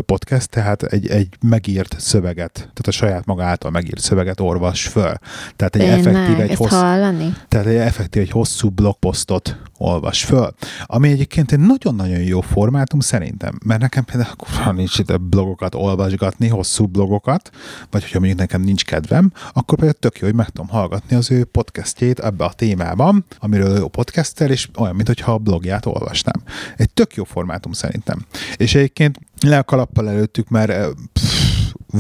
[0.05, 5.13] podcast, tehát egy, egy megírt szöveget, tehát a saját maga által megírt szöveget olvas föl.
[5.55, 7.33] Tehát egy Tényleg, effektív, egy hosszú, hallani?
[7.47, 10.53] tehát egy effektív, egy hosszú blogposztot olvas föl.
[10.85, 16.68] Ami egyébként egy nagyon-nagyon jó formátum szerintem, mert nekem például nincs itt blogokat olvasgatni, hosszú
[16.77, 17.49] blogokat,
[17.89, 21.31] vagy hogyha mondjuk nekem nincs kedvem, akkor például tök jó, hogy meg tudom hallgatni az
[21.31, 26.43] ő podcastjét ebbe a témában, amiről ő podcastel, és olyan, mintha a blogját olvasnám.
[26.77, 28.25] Egy tök jó formátum szerintem.
[28.57, 31.39] És egyébként le a kalappal előttük, mert eh, pff,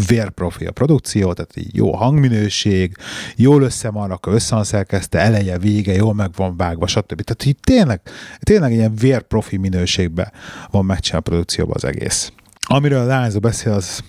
[0.07, 2.95] vérprofi a produkció, tehát így jó hangminőség,
[3.35, 7.21] jól össze van rakva, össze van szerkezte, eleje, vége, jól meg van vágva, stb.
[7.21, 8.01] Tehát így tényleg,
[8.39, 10.31] tényleg ilyen vérprofi minőségben
[10.71, 12.31] van megcsinálva a produkcióban az egész.
[12.71, 14.03] Amiről a lányzó beszél, az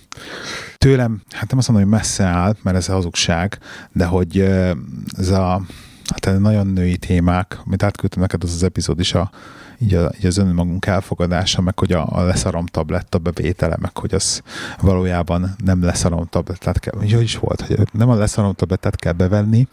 [0.77, 3.59] tőlem, hát nem azt mondom, hogy messze áll, mert ez a hazugság,
[3.91, 4.39] de hogy
[5.17, 5.61] ez a
[6.05, 9.31] hát nagyon női témák, amit átküldtem neked az az epizód is, a,
[9.77, 14.13] így, a, így az önmagunk elfogadása, meg hogy a, a leszarom tabletta bevétele, meg hogy
[14.13, 14.41] az
[14.81, 19.67] valójában nem leszarom tablettát kell, hogy is volt, hogy nem a leszarom tablettát kell bevenni,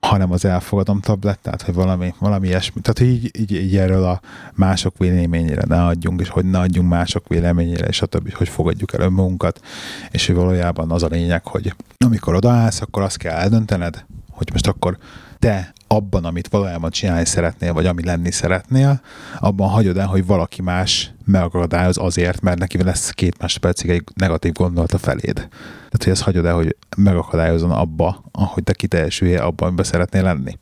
[0.00, 2.80] hanem az elfogadom tablettát, hogy valami, valami ilyesmi.
[2.80, 4.20] Tehát, hogy így, így, így erről a
[4.54, 8.92] mások véleményére ne adjunk, és hogy ne adjunk mások véleményére, és a többi, hogy fogadjuk
[8.92, 9.60] el önmagunkat,
[10.10, 14.66] és hogy valójában az a lényeg, hogy amikor odaállsz, akkor azt kell eldöntened, hogy most
[14.66, 14.98] akkor
[15.40, 19.00] te abban, amit valójában csinálni szeretnél, vagy ami lenni szeretnél,
[19.38, 24.52] abban hagyod el, hogy valaki más megakadályoz azért, mert neki lesz két másodpercig egy negatív
[24.52, 25.34] gondolata feléd.
[25.34, 30.58] Tehát, hogy ezt hagyod el, hogy megakadályozon abba, ahogy te kiteljesüljél abban, amiben szeretnél lenni.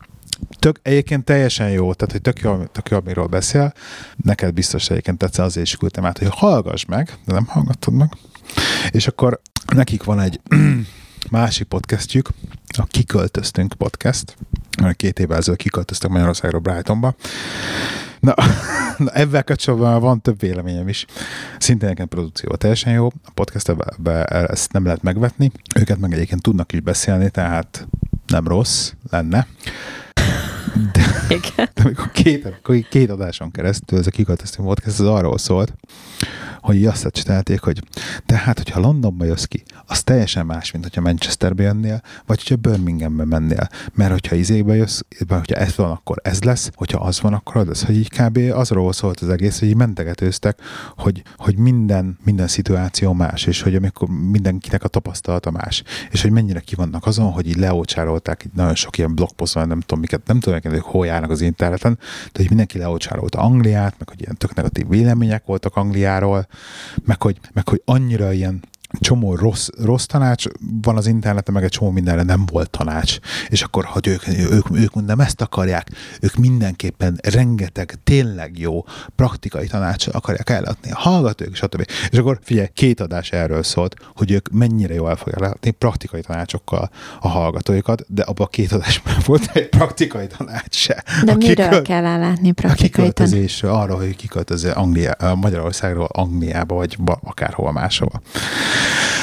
[0.59, 3.73] Tök, egyébként teljesen jó, tehát hogy tök jó, tök jó, amiről beszél.
[4.17, 8.13] Neked biztos egyébként tetszett, azért is küldtem át, hogy hallgass meg, de nem hallgattad meg.
[8.91, 9.41] És akkor
[9.75, 10.41] nekik van egy
[11.31, 12.29] másik podcastjük,
[12.77, 14.37] a Kiköltöztünk podcast,
[14.97, 17.15] két évvel ezelőtt kiköltöztek Magyarországról Brightonba.
[18.21, 18.35] Na,
[18.99, 21.07] na ebben kapcsolatban van több véleményem is.
[21.59, 23.75] Szintén nekem produkció teljesen jó, a podcast
[24.25, 27.89] ezt nem lehet megvetni, őket meg egyébként tudnak is beszélni, tehát
[28.27, 29.47] nem rossz lenne.
[30.93, 31.37] De,
[31.75, 35.73] de amikor két, két adáson keresztül ez a kiköltöztünk podcast, ez arról szólt,
[36.61, 37.83] hogy azt csinálték, hogy
[38.27, 43.25] tehát, hogyha Londonba jössz ki, az teljesen más, mint hogyha Manchesterbe jönnél, vagy hogyha Birminghambe
[43.25, 43.69] mennél.
[43.95, 47.57] Mert hogyha izébe jössz, vagy hogyha ez van, akkor ez lesz, hogyha az van, akkor
[47.57, 48.39] az lesz, hogy így kb.
[48.53, 50.61] azról szólt az egész, hogy így mentegetőztek,
[50.97, 56.31] hogy, hogy minden, minden szituáció más, és hogy amikor mindenkinek a tapasztalata más, és hogy
[56.31, 60.27] mennyire ki vannak azon, hogy így leócsárolták így nagyon sok ilyen blogposzton, nem tudom miket,
[60.27, 61.99] nem tudom, hogy hol járnak az interneten,
[62.33, 66.47] de hogy mindenki leócsárolta Angliát, meg hogy ilyen tök negatív vélemények voltak Angliáról,
[67.05, 68.63] meg hogy, meg hogy annyira ilyen
[69.01, 70.45] csomó rossz, rossz tanács
[70.83, 73.19] van az interneten, meg egy csomó mindenre nem volt tanács.
[73.49, 75.89] És akkor, hogy ők, ők, ők nem ezt akarják,
[76.21, 78.85] ők mindenképpen rengeteg, tényleg jó
[79.17, 81.91] praktikai tanácsot akarják ellatni a hallgatók, stb.
[82.11, 86.21] És akkor figyelj, két adás erről szólt, hogy ők mennyire jól el fogják látni praktikai
[86.21, 91.05] tanácsokkal a hallgatóikat, de abban a két adásban volt egy praktikai tanács se.
[91.25, 93.63] De a miről kikölt, kell ellátni praktikai tanács?
[93.63, 98.21] arra, hogy kiköltöző Anglia, Magyarországról Angliába, vagy akárhol máshova.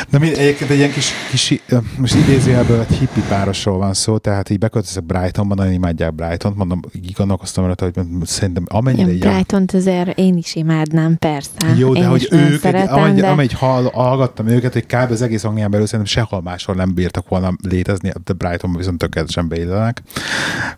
[0.10, 1.62] De mi, egyébként egy ilyen kis, kis
[1.98, 6.80] most idézőjelből egy hippi párosról van szó, tehát így beköltözök Brightonban, nagyon imádják Brighton-t, mondom,
[6.94, 9.12] így gondolkoztam rá, hogy szerintem amennyire...
[9.12, 11.52] Ja, Brighton-t azért én is imádnám, persze.
[11.78, 13.28] Jó, de én hogy ők, szeretem, amennyi, de...
[13.28, 15.12] amennyi hall, hallgattam őket, hogy kb.
[15.12, 19.48] az egész Anglián belül szerintem sehol máshol nem bírtak volna létezni, de Brightonban viszont tökéletesen
[19.48, 20.02] beillenek.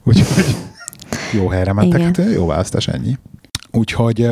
[0.04, 0.56] Úgyhogy
[1.38, 2.14] jó helyre mentek, Igen.
[2.16, 3.18] hát jó választás, ennyi.
[3.72, 4.30] Úgyhogy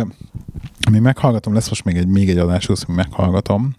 [0.91, 3.75] mi meghallgatom, lesz most még egy, még egy adás, ami meghallgatom.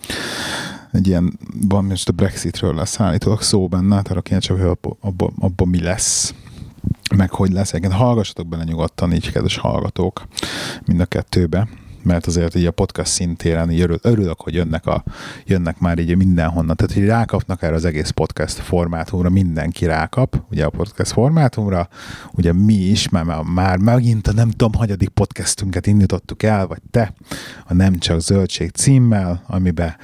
[0.93, 1.39] Egy ilyen,
[1.69, 5.65] van most a Brexitről lesz állítólag szó benne, tehát arra kíváncsi, hogy abban abba, abba
[5.65, 6.35] mi lesz
[7.17, 7.73] meg hogy lesz.
[7.73, 10.27] Egyébként hallgassatok bele nyugodtan, így kedves hallgatók,
[10.85, 11.69] mind a kettőbe
[12.07, 15.05] mert azért így a podcast szintéren így örül, örülök, hogy jönnek, a,
[15.45, 16.77] jönnek már így mindenhonnan.
[16.77, 21.89] Tehát, hogy rákapnak erre az egész podcast formátumra, mindenki rákap, ugye a podcast formátumra,
[22.33, 27.13] ugye mi is, már, már megint a nem tudom, hagyadik podcastünket indítottuk el, vagy te,
[27.67, 29.97] a Nem Csak Zöldség címmel, amiben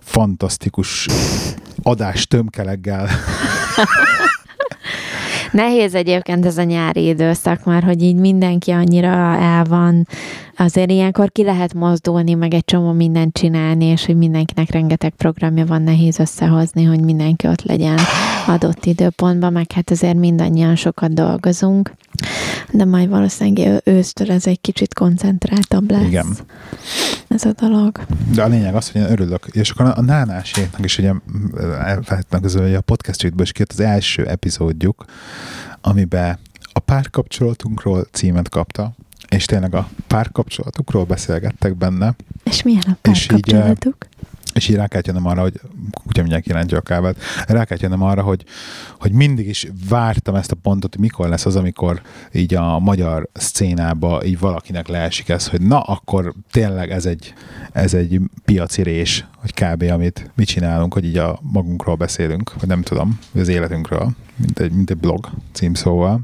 [0.00, 1.06] fantasztikus
[1.82, 3.08] adás tömkeleggel
[5.52, 10.06] Nehéz egyébként ez a nyári időszak, mert hogy így mindenki annyira el van,
[10.56, 15.66] azért ilyenkor ki lehet mozdulni, meg egy csomó mindent csinálni, és hogy mindenkinek rengeteg programja
[15.66, 17.98] van, nehéz összehozni, hogy mindenki ott legyen
[18.46, 21.92] adott időpontban, meg hát azért mindannyian sokat dolgozunk,
[22.72, 26.06] de majd valószínűleg ősztől ez egy kicsit koncentráltabb lesz.
[26.06, 26.26] Igen.
[27.28, 28.00] Ez a dolog.
[28.34, 31.12] De a lényeg az, hogy én örülök, és akkor a Nánáséknak is ugye
[31.62, 35.04] elfelejtettem közül, hogy a podcastjükből is kijött az első epizódjuk,
[35.80, 36.38] amiben
[36.72, 38.92] a párkapcsolatunkról címet kapta,
[39.28, 42.14] és tényleg a párkapcsolatukról beszélgettek benne.
[42.44, 43.96] És milyen a párkapcsolatuk?
[44.00, 45.60] És így rá kellett jönnöm arra, hogy
[46.06, 48.44] ugye mindjárt kirántja a kávát, rá kellett jönnöm arra, hogy,
[48.98, 53.28] hogy mindig is vártam ezt a pontot, hogy mikor lesz az, amikor így a magyar
[53.32, 57.34] szcénába így valakinek leesik ez, hogy na, akkor tényleg ez egy,
[57.72, 59.82] ez egy piaci rés, hogy kb.
[59.82, 64.72] amit mi csinálunk, hogy így a magunkról beszélünk, vagy nem tudom, az életünkről, mint egy,
[64.72, 66.20] mint egy blog címszóval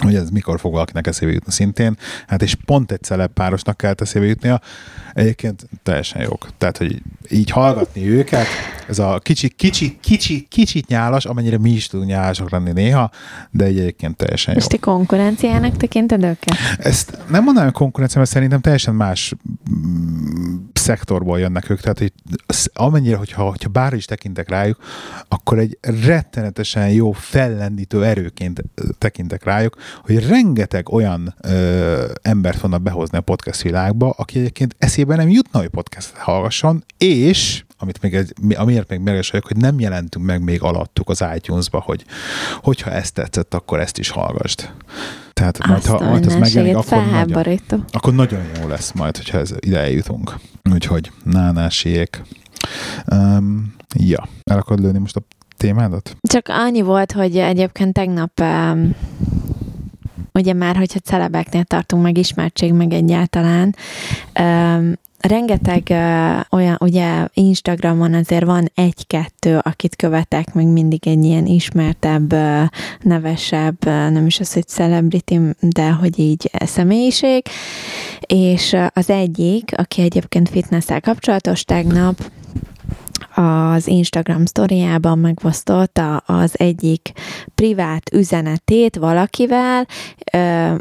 [0.00, 1.96] hogy ez mikor fog valakinek eszébe jutni szintén.
[2.26, 4.60] Hát és pont egy celeb párosnak kell eszébe jutnia.
[5.14, 6.48] Egyébként teljesen jók.
[6.58, 8.46] Tehát, hogy így hallgatni őket,
[8.88, 13.10] ez a kicsi, kicsi, kicsi, kicsit nyálas, amennyire mi is tudunk nyálasak lenni néha,
[13.50, 14.60] de egy egyébként teljesen jó.
[14.60, 16.56] És ti konkurenciának tekinted őket?
[16.78, 19.34] Ezt nem mondanám, konkurencia, mert szerintem teljesen más
[19.70, 20.49] mm,
[20.90, 22.12] szektorból jönnek ők, tehát hogy
[22.72, 24.76] amennyire, hogyha, hogyha bár is tekintek rájuk,
[25.28, 28.62] akkor egy rettenetesen jó fellendítő erőként
[28.98, 35.16] tekintek rájuk, hogy rengeteg olyan ö, embert vannak behozni a podcast világba, aki egyébként eszébe
[35.16, 39.80] nem jutna, hogy podcastet hallgasson, és amit még egy, amiért még mérges vagyok, hogy nem
[39.80, 42.04] jelentünk meg még alattuk az iTunes-ba, hogy
[42.62, 44.70] hogyha ezt tetszett, akkor ezt is hallgassd.
[45.32, 47.54] Tehát Azt majd, ha majd ez megjelenik, akkor nagyon,
[47.90, 50.34] akkor nagyon jó lesz majd, hogyha ez ide eljutunk.
[50.72, 52.22] Úgyhogy nánásiék.
[53.12, 55.22] Um, ja, el akarod lőni most a
[55.56, 56.16] témádat?
[56.20, 58.94] Csak annyi volt, hogy egyébként tegnap um,
[60.32, 63.74] ugye már, hogyha celebeknél tartunk meg ismertség, meg egyáltalán,
[64.40, 71.46] um, rengeteg uh, olyan, ugye Instagramon azért van egy-kettő, akit követek, meg mindig egy ilyen
[71.46, 72.62] ismertebb, uh,
[73.00, 77.42] nevesebb, uh, nem is az, hogy celebrity, de hogy így személyiség,
[78.20, 82.30] és uh, az egyik, aki egyébként fitness kapcsolatos, tegnap
[83.40, 87.12] az Instagram sztoriában megosztott az egyik
[87.54, 89.86] privát üzenetét valakivel,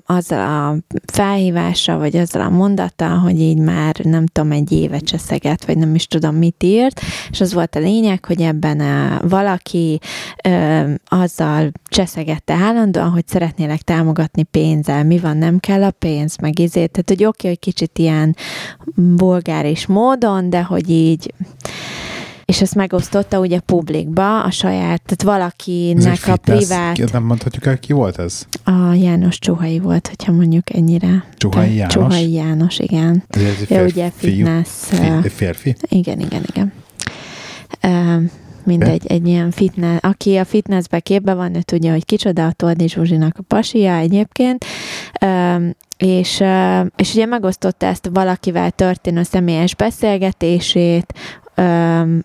[0.06, 0.78] azzal a
[1.12, 5.95] felhívással, vagy azzal a mondattal, hogy így már nem tudom, egy éve cseszeget, vagy nem
[5.95, 8.82] is tudom mit írt, és az volt a lényeg, hogy ebben
[9.28, 10.00] valaki
[11.06, 16.91] azzal cseszegette állandóan, hogy szeretnélek támogatni pénzzel, mi van, nem kell a pénz, meg izét,
[16.91, 18.36] tehát hogy oké, okay, hogy kicsit ilyen
[18.95, 21.34] vulgáris módon, de hogy így
[22.49, 27.12] és ezt megosztotta ugye publikba, a saját, tehát valakinek a privát...
[27.12, 28.47] Nem mondhatjuk el, ki volt ez?
[28.63, 31.25] A János Csuhai volt, hogyha mondjuk ennyire.
[31.38, 31.93] Csuhai János?
[31.93, 33.23] Csuhai János, igen.
[33.29, 34.69] Ez egy férfi, ő ugye fitness...
[34.69, 35.75] Fiú, férfi?
[35.89, 36.73] Igen, igen, igen.
[37.83, 38.23] Uh,
[38.63, 42.88] mindegy, egy ilyen fitness, aki a fitnessbe képbe van, ő tudja, hogy kicsoda a Toldi
[42.88, 44.65] Zsuzsinak a pasia egyébként,
[45.97, 46.43] és,
[46.95, 51.13] és ugye megosztotta ezt valakivel történő személyes beszélgetését,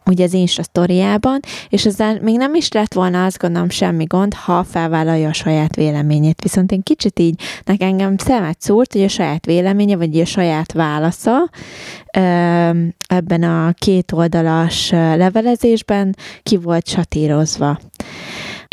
[0.07, 4.35] ugye az Insta sztoriában, és ezzel még nem is lett volna azt gondolom semmi gond,
[4.35, 6.43] ha felvállalja a saját véleményét.
[6.43, 10.73] Viszont én kicsit így, nekem engem szemet szúrt, hogy a saját véleménye, vagy a saját
[10.73, 11.51] válasza
[13.07, 17.79] ebben a két oldalas levelezésben ki volt satírozva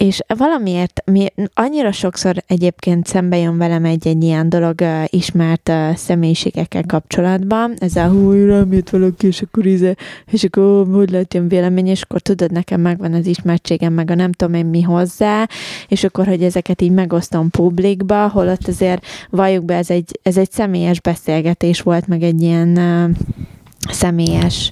[0.01, 5.95] és valamiért mi, annyira sokszor egyébként szembe jön velem egy-egy ilyen dolog uh, ismert uh,
[5.95, 9.95] személyiségekkel kapcsolatban, ez a hú, rám jött valaki, és akkor íze,
[10.31, 14.15] és akkor hogy lehet ilyen vélemény, és akkor tudod, nekem megvan az ismertségem, meg a
[14.15, 15.47] nem tudom én mi hozzá,
[15.87, 20.51] és akkor, hogy ezeket így megosztom publikba, holott azért valljuk be, ez egy, ez egy
[20.51, 23.09] személyes beszélgetés volt, meg egy ilyen uh,
[23.91, 24.71] személyes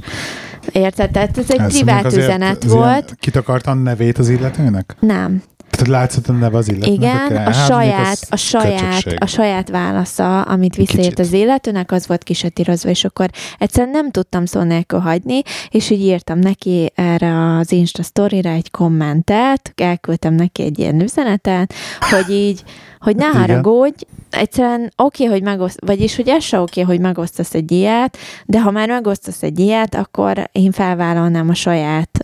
[0.71, 1.11] Érted?
[1.11, 3.15] Tehát ez egy privát üzenet volt.
[3.19, 4.95] Kitakartan nevét az illetőnek?
[4.99, 5.43] Nem.
[5.69, 6.97] Tehát látszott a neve az illetőnek?
[6.97, 12.23] Igen, a, hát, saját, a, saját, a saját válasza, amit visszaért az illetőnek, az volt
[12.23, 17.71] kisatírozva, és akkor egyszerűen nem tudtam szó nélkül hagyni, és így írtam neki erre az
[17.71, 22.63] Insta story egy kommentet, elküldtem neki egy ilyen üzenetet, hogy így,
[22.99, 27.03] hogy ne haragudj, egyszerűen oké, okay, hogy megoszt, vagyis, hogy ez se oké, okay, hogy
[27.05, 32.18] megosztasz egy ilyet, de ha már megosztasz egy ilyet, akkor én felvállalnám a saját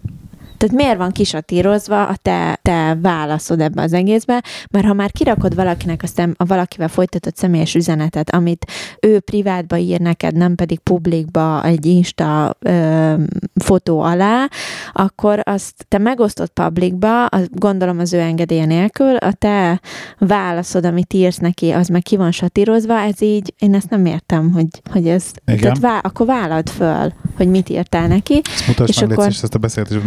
[0.65, 4.43] tehát miért van kisatírozva a te, te válaszod ebbe az egészbe?
[4.71, 8.65] Mert ha már kirakod valakinek a, szem, a valakivel folytatott személyes üzenetet, amit
[8.99, 13.13] ő privátba ír neked, nem pedig publikba egy Insta ö,
[13.56, 14.49] fotó alá,
[14.93, 19.82] akkor azt te megosztott publikba, gondolom az ő engedélye nélkül, a te
[20.17, 24.51] válaszod, amit írsz neki, az meg ki van satírozva, ez így, én ezt nem értem,
[24.51, 25.60] hogy, hogy ez, Igen.
[25.60, 28.41] tehát vá, akkor vállald föl, hogy mit írtál neki.
[28.54, 30.04] Ezt mutasd és meg akkor, ezt a beszélgetést.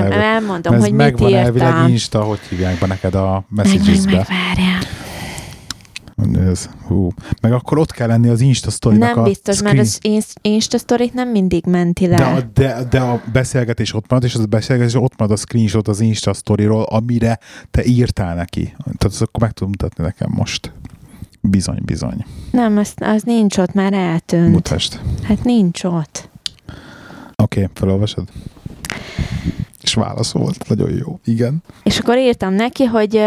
[0.00, 1.34] Várjam, elmondom, hogy mit írtam.
[1.34, 4.12] elvileg Insta, hogy hívják be neked a messages-be.
[4.12, 4.90] Meg.
[6.48, 7.12] Ez, hú.
[7.40, 9.74] Meg akkor ott kell lenni az Insta story Nem biztos, screen...
[9.74, 12.16] mert az Insta story nem mindig menti le.
[12.16, 15.36] De a, de, de a beszélgetés ott marad, és az a beszélgetés ott marad a
[15.36, 17.38] screenshot az Insta storyról, amire
[17.70, 18.62] te írtál neki.
[18.62, 20.72] Tehát azt akkor meg tudom mutatni nekem most.
[21.40, 22.24] Bizony, bizony.
[22.50, 24.52] Nem, az, az nincs ott, már eltűnt.
[24.52, 25.00] Mutasd.
[25.22, 26.28] Hát nincs ott.
[27.36, 28.28] Oké, okay, felolvasod?
[29.82, 31.20] És válaszolt, nagyon jó.
[31.24, 31.62] Igen.
[31.82, 33.20] És akkor írtam neki, hogy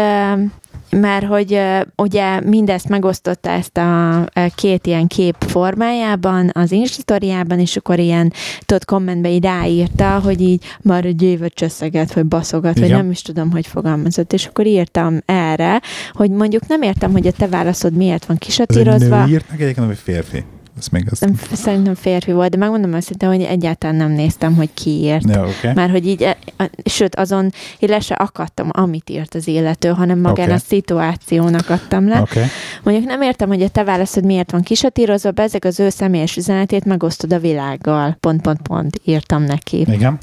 [0.90, 1.60] mert hogy
[1.96, 8.32] ugye mindezt megosztotta ezt a két ilyen kép formájában az Instatoriában, és akkor ilyen,
[8.66, 12.88] tudod, kommentbe így ráírta, hogy így már egy évet cseszeget, vagy baszogat, Igen.
[12.88, 15.80] vagy nem is tudom, hogy fogalmazott, és akkor írtam erre,
[16.12, 19.16] hogy mondjuk nem értem, hogy a te válaszod miért van kisatírozva.
[19.16, 20.44] Ez egy nő írt meg egyébként, vagy férfi?
[20.78, 21.22] Ez még az...
[21.52, 25.28] Szerintem férfi volt, de megmondom őszintén, hogy egyáltalán nem néztem, hogy ki írt.
[25.28, 25.72] Ja, okay.
[25.74, 26.36] Már hogy így, e,
[26.84, 30.56] sőt, azon én le se akadtam, amit írt az illető, hanem magán okay.
[30.56, 32.20] a szituációnak adtam le.
[32.20, 32.44] Okay.
[32.82, 36.36] Mondjuk nem értem, hogy a te válaszod miért van kisatírozva, be ezek az ő személyes
[36.36, 38.16] üzenetét megosztod a világgal.
[38.20, 39.84] Pont, pont, pont írtam neki.
[39.88, 40.18] Igen.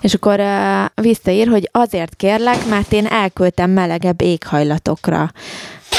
[0.00, 5.30] És akkor uh, visszaír, hogy azért kérlek, mert én elküldtem melegebb éghajlatokra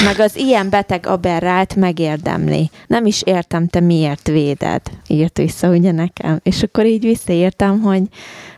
[0.04, 2.70] meg az ilyen beteg aberrált megérdemli.
[2.86, 6.40] Nem is értem, te miért véded, írt vissza ugye nekem.
[6.42, 8.02] És akkor így visszaírtam, hogy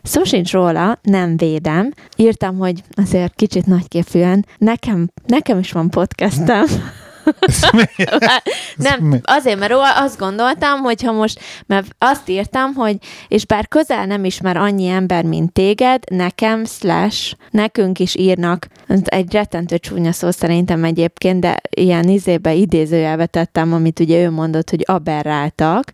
[0.03, 1.93] szó sincs róla, nem védem.
[2.15, 6.65] Írtam, hogy azért kicsit nagyképűen, nekem, nekem is van podcastem.
[8.75, 14.05] nem, azért, mert azt gondoltam, hogy ha most, mert azt írtam, hogy és bár közel
[14.05, 18.67] nem ismer annyi ember, mint téged, nekem, slash, nekünk is írnak,
[19.03, 24.69] egy rettentő csúnya szó szerintem egyébként, de ilyen izébe idézőjelbe tettem, amit ugye ő mondott,
[24.69, 25.93] hogy aberráltak,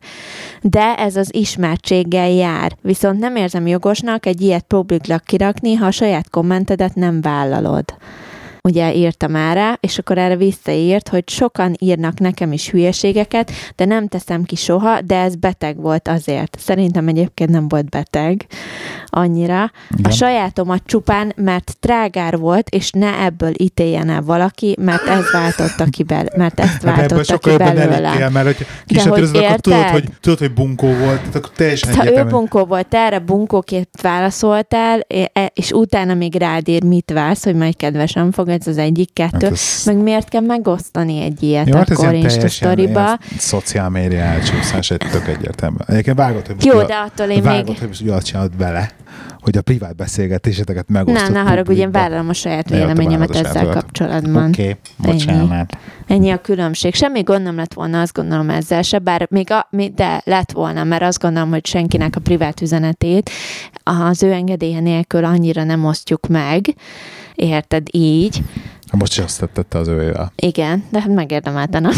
[0.62, 2.76] de ez az ismertséggel jár.
[2.82, 7.86] Viszont nem érzem jogosnak egy ilyet publiklag kirakni, ha a saját kommentedet nem vállalod
[8.68, 14.08] ugye írtam erre, és akkor erre visszaírt, hogy sokan írnak nekem is hülyeségeket, de nem
[14.08, 16.58] teszem ki soha, de ez beteg volt azért.
[16.60, 18.46] Szerintem egyébként nem volt beteg
[19.06, 19.72] annyira.
[19.98, 20.12] Igen.
[20.12, 25.86] A sajátomat csupán, mert trágár volt, és ne ebből ítéljen el valaki, mert ez váltotta
[25.90, 28.08] ki bel, mert ezt Hát váltotta sokkal ki belőle.
[28.08, 32.12] elittél, mert hogy hogy kísérletezed, akkor tudod, hogy, tudod, hogy bunkó volt, akkor teljesen Ha
[32.12, 35.00] ő bunkó volt, erre bunkóként válaszoltál,
[35.34, 39.46] e- és utána még rád ír, mit vársz, hogy majd kedvesen fogadsz az egyik, kettő.
[39.46, 43.90] Hát ez- Meg miért kell megosztani egy ilyet Jó, hát ez ilyen teljesen ilyen szociál
[43.90, 45.78] média elcsúszás, egy tök egyértelmű.
[45.88, 47.98] Egyébként vágod, hogy Jó, de attól én vágod, még...
[47.98, 48.92] hogy azt csinálod vele,
[49.40, 51.32] hogy a privát beszélgetéseteket megosztod.
[51.32, 54.48] Nem, ne haragudj, én vállalom a saját véleményemet ezzel kapcsolatban.
[54.48, 55.78] Oké, okay, bocsánat.
[56.08, 56.94] Ennyi a különbség.
[56.96, 60.84] Semmi gond nem lett volna, azt gondolom ezzel se, bár még a, de lett volna,
[60.84, 63.30] mert azt gondolom, hogy senkinek a privát üzenetét
[63.84, 66.76] az ő engedélye nélkül annyira nem osztjuk meg,
[67.36, 68.42] érted így.
[68.92, 70.34] Most is azt tette az őjével.
[70.36, 71.94] Igen, de hát megérdemelte, nem?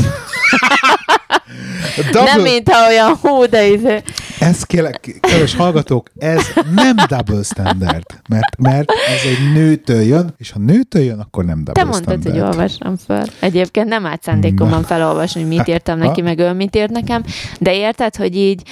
[2.11, 4.01] Double, Nem, mintha olyan hú, de izé.
[4.39, 6.41] Ez kérlek, kedves hallgatók, ez
[6.75, 11.63] nem double standard, mert, mert ez egy nőtől jön, és ha nőtől jön, akkor nem
[11.63, 12.45] double Te mondtad, standard.
[12.45, 13.25] hogy olvassam fel.
[13.39, 17.23] Egyébként nem állt szándékomban felolvasni, hogy mit írtam neki, meg ő mit írt nekem,
[17.59, 18.63] de érted, hogy így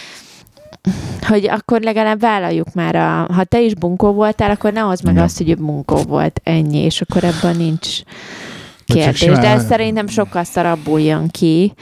[1.27, 5.13] hogy akkor legalább vállaljuk már, a, ha te is bunkó voltál, akkor ne hozd meg
[5.13, 5.25] Igen.
[5.25, 7.99] azt, hogy ő bunkó volt, ennyi, és akkor ebben nincs
[8.85, 9.17] kérdés.
[9.17, 11.73] simán- De ez szerintem sokkal szarabbul jön ki,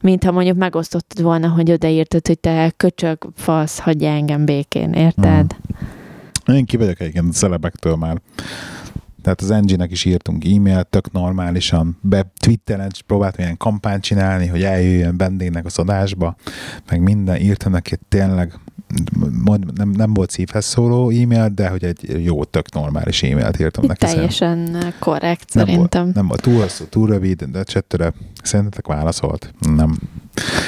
[0.00, 5.56] mint ha mondjuk megosztottad volna, hogy odaírtad, hogy te köcsög, fasz, hagyja engem békén, érted?
[6.46, 8.20] Én kivegyek egyébként a celebektől már.
[9.22, 14.46] Tehát az NG-nek is írtunk e-mailt, tök normálisan, be Twitteren is próbáltam ilyen kampányt csinálni,
[14.46, 16.36] hogy eljöjjön vendégnek az adásba,
[16.90, 18.58] meg minden, írtam neki tényleg,
[19.44, 23.84] mond, nem, nem volt szívhez szóló e-mail, de hogy egy jó, tök normális e-mailt írtam
[23.86, 24.06] neki.
[24.06, 26.02] teljesen korrekt nem szerintem.
[26.02, 28.12] Volt, nem volt túl hosszú, túl rövid, de csettőre
[28.42, 29.54] szerintetek válaszolt?
[29.74, 29.98] Nem.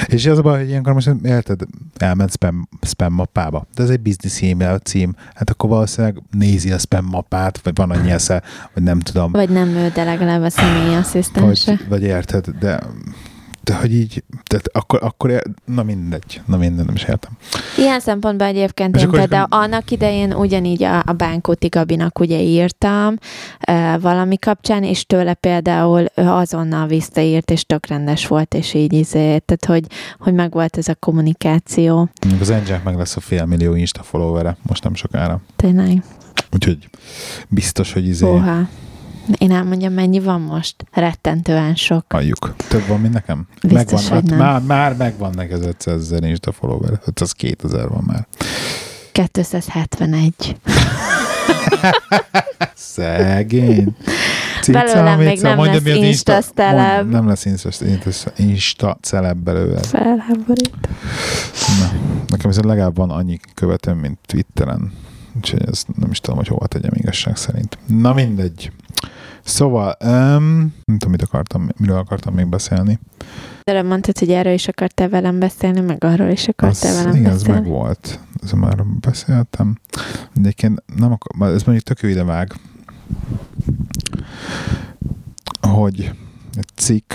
[0.06, 1.60] És az a baj, hogy ilyenkor most érted,
[1.96, 3.66] elment spam, spam mappába.
[3.74, 5.14] De ez egy business e-mail cím.
[5.34, 8.42] Hát akkor valószínűleg nézi a spam mappát, vagy van annyi esze,
[8.74, 9.32] vagy nem tudom.
[9.32, 11.70] Vagy nem ő, de legalább a személyi asszisztense.
[11.70, 12.80] Vagy, vagy érted, de
[13.64, 17.30] de hogy így, tehát akkor, akkor, na mindegy, na mindegy, nem is értem.
[17.76, 23.16] Ilyen szempontból egyébként És én például annak idején ugyanígy a, a Bánkóti Gabinak ugye írtam
[23.58, 29.38] e, valami kapcsán, és tőle például azonnal visszaírt, és tök rendes volt, és így izé,
[29.38, 29.86] tehát hogy,
[30.18, 32.08] hogy megvolt ez a kommunikáció.
[32.40, 35.40] Az angel meg lesz a fél millió Insta followere, most nem sokára.
[35.56, 36.02] Tényleg,
[36.52, 36.88] Úgyhogy
[37.48, 38.68] biztos, hogy izé óha.
[39.38, 40.76] Én elmondjam, mennyi van most?
[40.92, 42.04] Rettentően sok.
[42.08, 42.54] halljuk.
[42.68, 43.46] Több van, mint nekem?
[43.62, 44.38] Biztos, megvan, hogy nem.
[44.38, 47.00] már, már megvan neked az 500 ezer Insta follower.
[47.04, 48.26] 500 2000 van már.
[49.12, 50.34] 271.
[52.74, 53.96] Szegény.
[54.72, 56.96] Belőlem még nem mondja, lesz az Insta celeb.
[56.98, 59.82] Mond, nem lesz Insta, Insta, Insta celeb belőle.
[59.82, 60.88] Felháborít.
[61.80, 61.90] Na,
[62.26, 64.92] nekem viszont legalább van annyi követőm, mint Twitteren.
[65.36, 67.78] Úgyhogy ezt nem is tudom, hogy hova tegyem igazság szerint.
[67.86, 68.72] Na mindegy.
[69.45, 70.11] Szóval, um,
[70.84, 72.99] nem tudom, mit akartam, miről akartam még beszélni.
[73.64, 77.30] De mondtad, hogy erről is akartál velem beszélni, meg arról is akartál Az, velem igen,
[77.30, 77.61] ez beszélni.
[77.61, 78.20] meg volt.
[78.43, 79.78] Ez már beszéltem.
[80.32, 82.53] De egyébként nem akar, ez mondjuk tök jó idevág,
[85.61, 86.11] hogy
[86.55, 87.12] egy cikk,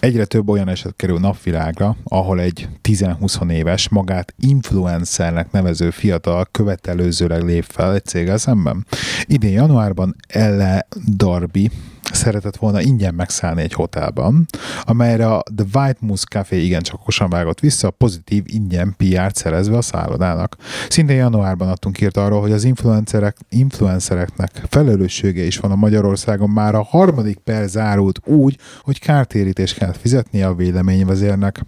[0.00, 7.42] Egyre több olyan eset kerül napvilágra, ahol egy 10-20 éves, magát influencernek nevező fiatal követelőzőleg
[7.42, 8.86] lép fel egy céggel szemben.
[9.24, 10.86] Idén januárban Elle
[11.16, 11.70] Darby
[12.14, 14.46] szeretett volna ingyen megszállni egy hotelban,
[14.82, 19.82] amelyre a The White Moose Café igencsak okosan vágott vissza, pozitív ingyen PR-t szerezve a
[19.82, 20.56] szállodának.
[20.88, 26.50] Szintén januárban adtunk írt arról, hogy az influencerek, influencereknek felelőssége is van a Magyarországon.
[26.50, 31.64] Már a harmadik per zárult úgy, hogy kártérítést kellett fizetnie a véleményvezérnek.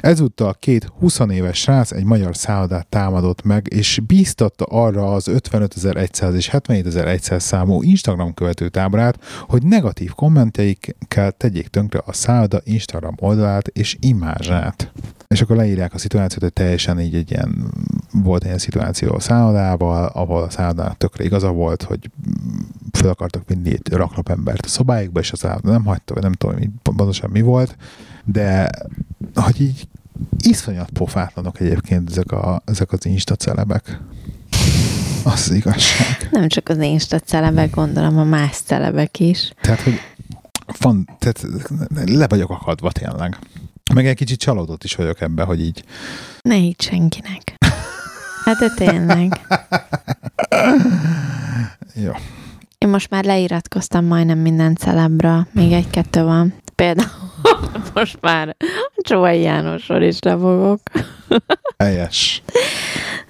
[0.00, 6.34] Ezúttal két 20 éves srác egy magyar szállodát támadott meg, és bíztatta arra az 55.100
[6.34, 9.18] és 77.100 számú Instagram követő táborát,
[9.48, 14.92] hogy negatív kommenteikkel tegyék tönkre a szálloda Instagram oldalát és imázsát.
[15.28, 17.72] És akkor leírják a szituációt, hogy teljesen így egy ilyen,
[18.12, 22.10] volt ilyen szituáció a szállodával, ahol a szállodának tökre igaza volt, hogy
[22.92, 26.56] fel akartak vinni egy raklapembert a szobájukba, és az szálloda nem hagyta, vagy nem tudom,
[26.56, 27.76] hogy pontosan mi volt,
[28.24, 28.70] de
[29.34, 29.88] hogy így
[30.38, 34.00] iszonyat pofátlanok egyébként ezek, a, ezek az insta celebek.
[35.24, 36.28] Az, az igazság.
[36.30, 39.52] Nem csak az Insta celebek, gondolom a más celebek is.
[39.60, 40.00] Tehát, hogy
[40.78, 41.46] van, tehát
[42.06, 43.36] le vagyok akadva tényleg.
[43.94, 45.84] Meg egy kicsit csalódott is vagyok ebben, hogy így
[46.42, 47.54] Ne hidd senkinek.
[48.44, 49.40] Hát de tényleg.
[52.04, 52.12] jó.
[52.78, 55.46] Én most már leiratkoztam majdnem minden celebra.
[55.52, 56.54] Még egy-kettő van.
[56.80, 57.32] Például
[57.94, 58.56] most már
[58.96, 60.80] Csóai Jánosról is lefogok.
[61.78, 62.42] Helyes.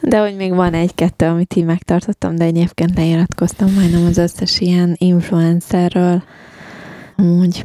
[0.00, 4.94] De hogy még van egy-kettő, amit így megtartottam, de egyébként leiratkoztam majdnem az összes ilyen
[4.98, 6.22] influencerről.
[7.16, 7.64] Úgy.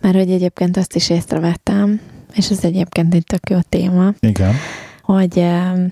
[0.00, 2.00] Mert hogy egyébként azt is észrevettem,
[2.34, 4.12] és ez egyébként egy tök jó téma.
[4.20, 4.54] Igen.
[5.12, 5.44] Hogy,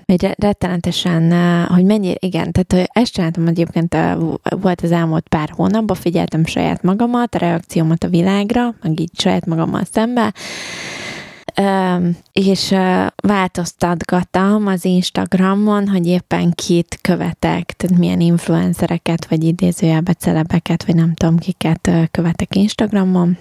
[0.05, 1.33] hogy rettenetesen,
[1.67, 3.97] hogy mennyi, igen, tehát hogy ezt csináltam egyébként,
[4.49, 9.45] volt az elmúlt pár hónapban, figyeltem saját magamat, a reakciómat a világra, meg így saját
[9.45, 10.33] magammal szembe,
[12.31, 12.75] és
[13.15, 21.13] változtatgattam az Instagramon, hogy éppen kit követek, tehát milyen influencereket, vagy idézőjelbe celebeket, vagy nem
[21.13, 23.37] tudom kiket követek Instagramon,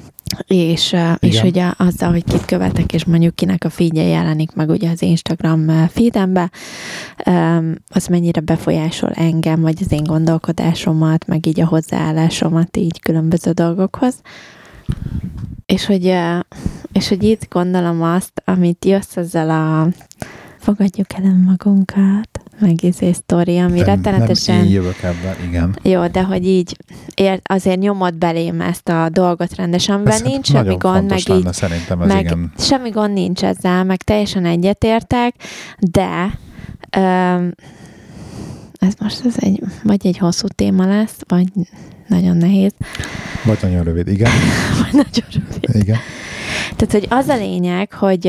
[0.46, 4.90] és, és ugye azzal, hogy kit követek, és mondjuk kinek a feedje jelenik meg ugye
[4.90, 6.50] az Instagram feedembe,
[7.88, 14.20] az mennyire befolyásol engem, vagy az én gondolkodásomat, meg így a hozzáállásomat így különböző dolgokhoz.
[15.66, 16.14] És hogy,
[16.96, 19.88] és hogy itt gondolom azt, amit jössz ezzel a
[20.58, 22.28] fogadjuk el magunkat,
[22.58, 24.56] meg izé sztori, ami nem, rettenetesen...
[24.56, 25.78] Nem én jövök ebben, igen.
[25.82, 26.76] Jó, de hogy így
[27.14, 31.52] ér, azért nyomod belém ezt a dolgot rendesen, mert nincs semmi gond, meg lenne, így,
[31.52, 32.52] szerintem ez meg igen.
[32.58, 35.34] semmi gond nincs ezzel, meg teljesen egyetértek,
[35.78, 36.38] de
[36.96, 37.54] öm,
[38.78, 41.46] ez most ez egy, vagy egy hosszú téma lesz, vagy
[42.06, 42.72] nagyon nehéz.
[43.44, 44.30] Vagy nagyon rövid, igen.
[44.82, 45.82] vagy nagyon rövid.
[45.82, 45.98] Igen.
[46.76, 48.28] Tehát, hogy az a lényeg, hogy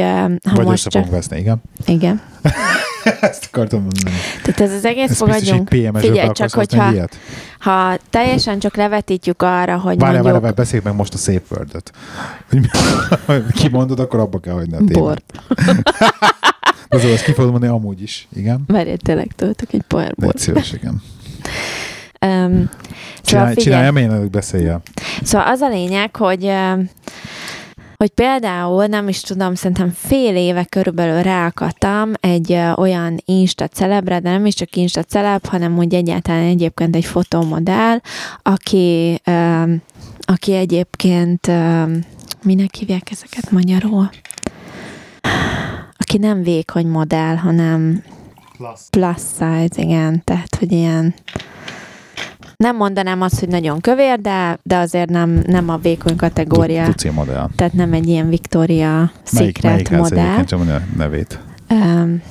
[0.50, 1.10] ha Vagy most csak...
[1.10, 1.62] veszni, igen.
[1.86, 2.22] Igen.
[3.22, 4.16] Ezt akartam mondani.
[4.44, 5.70] Tehát ez az egész Ez fogadjunk.
[5.70, 7.18] Figyelj, csak hogyha ilyet?
[7.60, 10.42] ha teljesen csak levetítjük arra, hogy várj, mondjuk...
[10.42, 11.44] Várj, beszélj meg most a szép.
[13.26, 14.94] Hogy kimondod, akkor abba kell hagyni a témát.
[14.94, 15.34] Bort.
[16.90, 18.64] Azon ezt ki fogod mondani amúgy is, igen.
[18.68, 20.38] Várj, tényleg töltök egy pohár bort.
[20.38, 21.02] szíves, igen.
[22.26, 22.70] Um,
[23.22, 24.82] szóval Csinálj, csináljam, én beszéljem.
[25.24, 26.52] Szóval az a lényeg, hogy
[27.98, 34.30] hogy például, nem is tudom, szerintem fél éve körülbelül ráakadtam egy olyan Insta celebre, de
[34.30, 38.00] nem is csak Insta celeb, hanem úgy egyáltalán egyébként egy fotomodell,
[38.42, 39.22] aki,
[40.20, 41.52] aki egyébként
[42.44, 44.10] minek hívják ezeket magyarul?
[45.98, 48.04] Aki nem vékony modell, hanem
[48.58, 51.14] plus, plus size, igen, tehát, hogy ilyen
[52.64, 56.86] nem mondanám azt, hogy nagyon kövér, de, de azért nem, nem a vékony kategória.
[56.86, 57.50] Tuci modell.
[57.56, 60.44] Tehát nem egy ilyen Victoria Secret melyik, melyik modell.
[60.44, 61.40] Csak a nevét.
[61.70, 62.22] Um,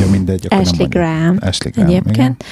[0.00, 0.46] Jó, mindegy.
[0.46, 1.36] Akkor Ashley Graham.
[1.40, 2.44] Ashley Graham, egyébként.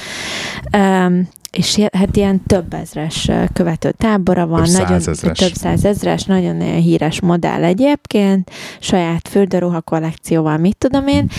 [0.77, 5.37] Um, és hát ilyen több ezres követő tábora van, több nagyon százezres.
[5.37, 11.29] több százezres, nagyon híres modell egyébként, saját fürdőruha kollekcióval, mit tudom én.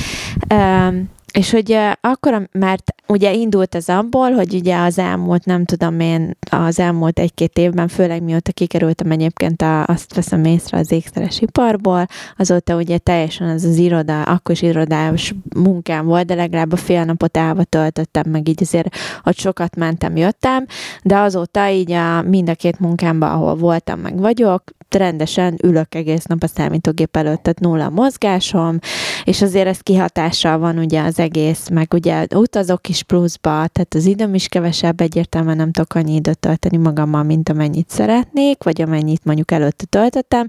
[0.54, 1.08] Um,
[1.38, 6.36] és hogy akkor, mert ugye indult ez abból, hogy ugye az elmúlt, nem tudom én,
[6.50, 12.06] az elmúlt egy-két évben, főleg mióta kikerültem egyébként, a, azt veszem észre az ékszeres iparból,
[12.36, 17.04] azóta ugye teljesen az az iroda, akkor is irodás munkám volt, de legalább a fél
[17.04, 20.66] napot állva töltöttem, meg így azért, hogy sokat mentem, jöttem,
[21.02, 24.62] de azóta így a, mind a két munkámban, ahol voltam, meg vagyok,
[24.94, 28.78] rendesen ülök egész nap a számítógép előtt, tehát nulla mozgásom,
[29.24, 34.04] és azért ez kihatással van ugye az egész, meg ugye utazok is pluszba, tehát az
[34.04, 39.24] időm is kevesebb, egyértelműen nem tudok annyi időt tölteni magammal, mint amennyit szeretnék, vagy amennyit
[39.24, 40.46] mondjuk előtte töltöttem,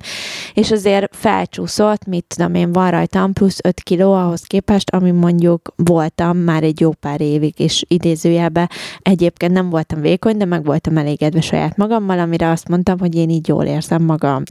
[0.53, 5.73] és azért felcsúszott, mit tudom én, van rajtam plusz 5 kiló ahhoz képest, ami mondjuk
[5.75, 8.69] voltam már egy jó pár évig, és idézőjelben
[9.01, 13.29] egyébként nem voltam vékony, de meg voltam elégedve saját magammal, amire azt mondtam, hogy én
[13.29, 14.43] így jól érzem magam.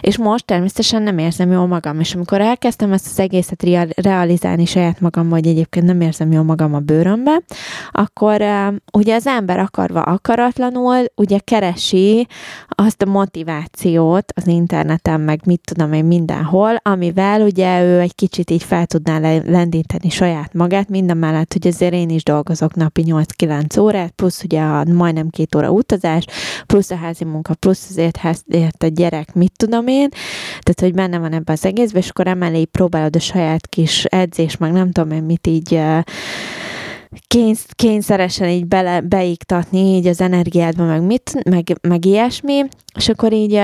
[0.00, 5.00] És most természetesen nem érzem jól magam, és amikor elkezdtem ezt az egészet realizálni saját
[5.00, 7.42] magam, vagy egyébként nem érzem jól magam a bőrömbe,
[7.90, 8.42] akkor
[8.92, 12.26] ugye az ember akarva akaratlanul ugye keresi
[12.80, 18.50] azt a motivációt az interneten, meg mit tudom én mindenhol, amivel ugye ő egy kicsit
[18.50, 23.80] így fel tudná lendíteni saját magát, minden mellett, hogy azért én is dolgozok napi 8-9
[23.80, 26.24] órát, plusz ugye a majdnem két óra utazás,
[26.66, 30.08] plusz a házi munka, plusz azért a gyerek, mit tudom én,
[30.60, 34.56] tehát hogy benne van ebben az egészben, és akkor emellé próbálod a saját kis edzés,
[34.56, 35.80] meg nem tudom én mit így
[37.26, 42.62] kénysz, kényszeresen így bele, beiktatni így az energiádba, meg mit, meg, meg ilyesmi,
[42.94, 43.62] és akkor így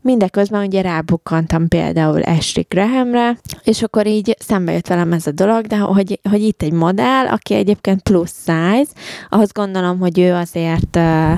[0.00, 5.66] mindeközben ugye rábukkantam például Ashley Grahamre, és akkor így szembe jött velem ez a dolog,
[5.66, 8.90] de hogy, hogy itt egy modell, aki egyébként plus size,
[9.28, 11.32] ahhoz gondolom, hogy ő azért uh,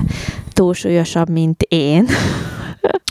[0.53, 2.07] túlsúlyosabb, mint én.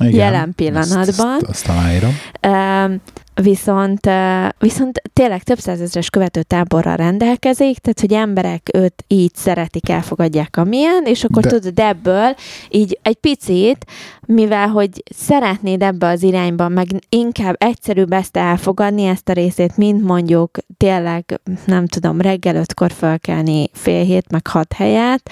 [0.05, 1.39] Igen, jelen pillanatban.
[1.41, 2.17] Ezt, ezt aláírom.
[2.47, 3.01] Uh,
[3.35, 4.11] viszont,
[4.59, 11.05] viszont tényleg több százezres követő táborral rendelkezik, tehát hogy emberek őt így szeretik, elfogadják amilyen,
[11.05, 11.49] és akkor de...
[11.49, 12.35] tudod ebből
[12.71, 13.85] így egy picit,
[14.27, 20.03] mivel hogy szeretnéd ebbe az irányba, meg inkább egyszerűbb ezt elfogadni, ezt a részét, mint
[20.03, 25.31] mondjuk tényleg, nem tudom, reggel ötkor felkelni fél hét, meg hat helyet,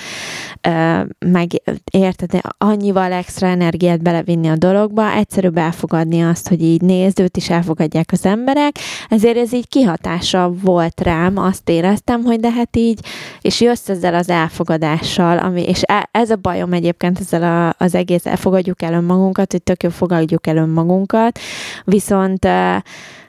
[1.19, 1.51] meg
[1.91, 7.51] érted, annyival extra energiát belevinni a dologba, egyszerűbb elfogadni azt, hogy így nézd, őt is
[7.51, 8.79] elfogadják az emberek,
[9.09, 13.01] ezért ez így kihatása volt rám, azt éreztem, hogy de hát így,
[13.41, 17.95] és jössz ezzel az elfogadással, ami, és e, ez a bajom egyébként ezzel a, az
[17.95, 21.39] egész elfogadjuk el önmagunkat, hogy tök jó fogadjuk el önmagunkat,
[21.85, 22.49] viszont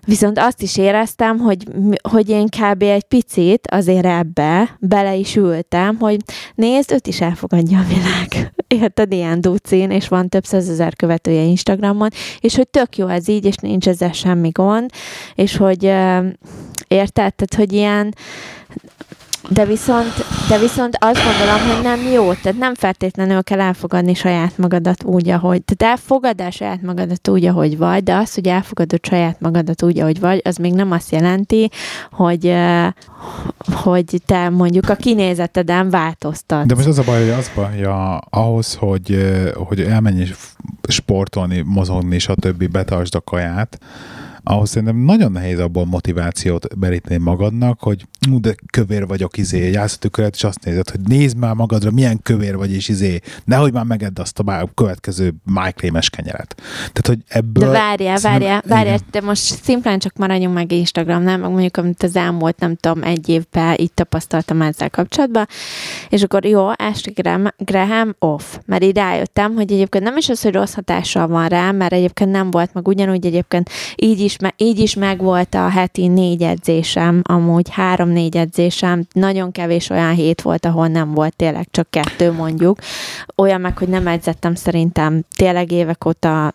[0.10, 1.64] Viszont azt is éreztem, hogy,
[2.10, 2.82] hogy én kb.
[2.82, 6.18] egy picit azért ebbe bele is ültem, hogy
[6.56, 8.54] nézd, őt is elfogadja a világ.
[8.84, 13.46] Érted, ilyen ducin, és van több százezer követője Instagramon, és hogy tök jó ez így,
[13.46, 14.90] és nincs ezzel semmi gond,
[15.36, 15.84] és hogy
[16.88, 18.16] érted, tehát, hogy ilyen
[19.50, 24.58] de viszont, de viszont azt gondolom, hogy nem jó, tehát nem feltétlenül kell elfogadni saját
[24.58, 29.06] magadat úgy, ahogy, tehát elfogad el saját magadat úgy, ahogy vagy, de az, hogy elfogadod
[29.06, 31.70] saját magadat úgy, ahogy vagy, az még nem azt jelenti,
[32.12, 32.56] hogy,
[33.72, 36.66] hogy te mondjuk a kinézeteden változtat.
[36.66, 37.88] De most az a baj, hogy az baj,
[38.30, 40.26] ahhoz, hogy, hogy elmenj
[40.88, 43.80] sportolni, mozogni, többi betartsd a kaját,
[44.44, 49.94] ahhoz szerintem nagyon nehéz abból motivációt berítni magadnak, hogy ú, de kövér vagyok, izé, jársz
[49.94, 53.74] a tüköret, és azt nézed, hogy nézd már magadra, milyen kövér vagy, és izé, nehogy
[53.74, 56.56] már megedd azt a következő májkrémes kenyeret.
[56.78, 57.64] Tehát, hogy ebből...
[57.64, 61.40] De várjál, várjál, várjál, de most szimplán csak maradjunk meg Instagram, nem?
[61.40, 65.48] Meg mondjuk, amit az elmúlt, nem tudom, egy évben itt tapasztaltam ezzel kapcsolatban,
[66.10, 70.42] és akkor jó, Ashley Graham, Graham off, mert így rájöttem, hogy egyébként nem is az,
[70.42, 74.80] hogy rossz hatással van rá, mert egyébként nem volt, meg ugyanúgy egyébként így is így
[74.80, 80.88] is megvolt a heti négy edzésem, amúgy három-négy edzésem, nagyon kevés olyan hét volt, ahol
[80.88, 82.80] nem volt tényleg csak kettő mondjuk.
[83.36, 86.54] Olyan meg, hogy nem edzettem szerintem tényleg évek óta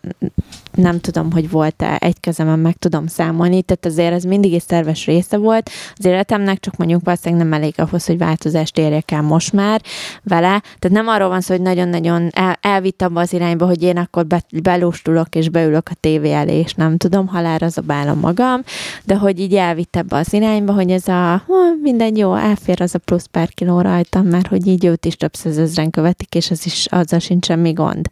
[0.75, 5.05] nem tudom, hogy volt-e egy kezemen meg tudom számolni, tehát azért ez mindig egy szerves
[5.05, 9.53] része volt az életemnek, csak mondjuk valószínűleg nem elég ahhoz, hogy változást érjek el most
[9.53, 9.81] már
[10.23, 10.61] vele.
[10.79, 14.25] Tehát nem arról van szó, hogy nagyon-nagyon el, elvitt abba az irányba, hogy én akkor
[14.25, 18.61] be, belustulok és beülök a tévé elé, és nem tudom, halára zabálom magam,
[19.03, 21.43] de hogy így elvitt ebbe az irányba, hogy ez a
[21.81, 25.33] minden jó, elfér az a plusz pár kiló rajtam, mert hogy így őt is több
[25.33, 28.09] százezren követik, és az is, azzal sincs semmi gond.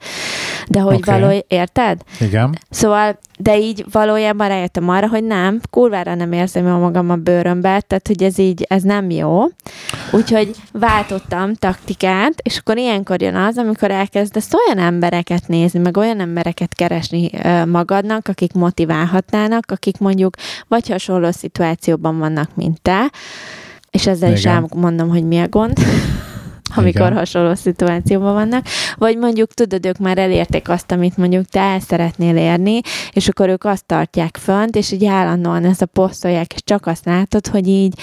[0.67, 1.19] De hogy okay.
[1.19, 2.01] való, érted?
[2.19, 2.57] Igen.
[2.69, 7.81] Szóval, de így valójában rájöttem arra, hogy nem, kurvára nem érzem jól magam a bőrömbe,
[7.81, 9.43] tehát hogy ez így, ez nem jó.
[10.11, 16.19] Úgyhogy váltottam taktikát, és akkor ilyenkor jön az, amikor elkezdesz olyan embereket nézni, meg olyan
[16.19, 17.29] embereket keresni
[17.65, 20.35] magadnak, akik motiválhatnának, akik mondjuk
[20.67, 23.11] vagy hasonló szituációban vannak, mint te,
[23.91, 24.39] és ezzel Igen.
[24.39, 25.77] is elmondom, hogy mi a gond
[26.75, 27.17] amikor Igen.
[27.17, 28.65] hasonló szituációban vannak,
[28.95, 33.49] vagy mondjuk tudod, ők már elérték azt, amit mondjuk te el szeretnél érni, és akkor
[33.49, 37.67] ők azt tartják fönt, és így állandóan ezt a posztolják, és csak azt látod, hogy
[37.67, 37.93] így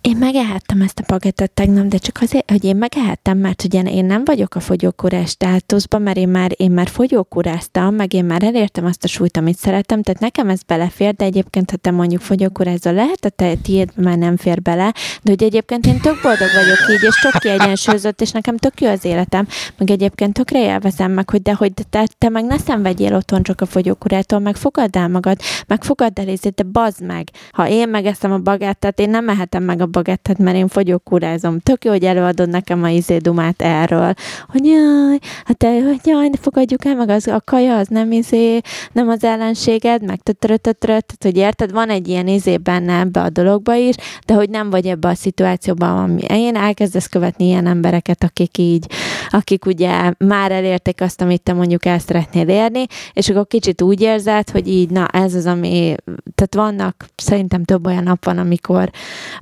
[0.00, 4.04] én megehettem ezt a pagettet tegnap, de csak azért, hogy én megehettem, mert ugye én
[4.04, 8.84] nem vagyok a fogyókúrás státuszban, mert én már, én már fogyókúráztam, meg én már elértem
[8.84, 12.92] azt a súlyt, amit szeretem, tehát nekem ez belefér, de egyébként, ha te mondjuk fogyókúrázol,
[12.92, 14.92] lehet, a te tiéd már nem fér bele,
[15.22, 18.88] de hogy egyébként én tök boldog vagyok így, és tök kiegyensúlyozott, és nekem tök jó
[18.88, 19.46] az életem,
[19.78, 23.60] meg egyébként tökre élvezem meg, hogy de hogy te, te meg ne szenvedjél otthon csak
[23.60, 27.28] a fogyókúrától, meg fogadd el magad, meg fogadd el, de bazd meg.
[27.52, 31.58] Ha én megeszem a bagettát, én nem mehetem meg a bagettet, mert én fogyókúrázom.
[31.58, 34.14] Tök jó, hogy előadod nekem a izédumát erről,
[34.48, 38.60] hogy jaj, hát te, hogy jaj, fogadjuk el, meg az a kaja, az nem izé,
[38.92, 43.74] nem az ellenséged, meg tehát hogy érted, van egy ilyen izé benne ebbe a dologba
[43.74, 43.94] is,
[44.26, 48.86] de hogy nem vagy ebbe a szituációban, ami én elkezdesz követni ilyen embereket, akik így,
[49.30, 54.00] akik ugye már elérték azt, amit te mondjuk el szeretnél érni, és akkor kicsit úgy
[54.00, 55.94] érzed, hogy így, na ez az, ami,
[56.34, 58.90] tehát vannak, szerintem több olyan nap van, amikor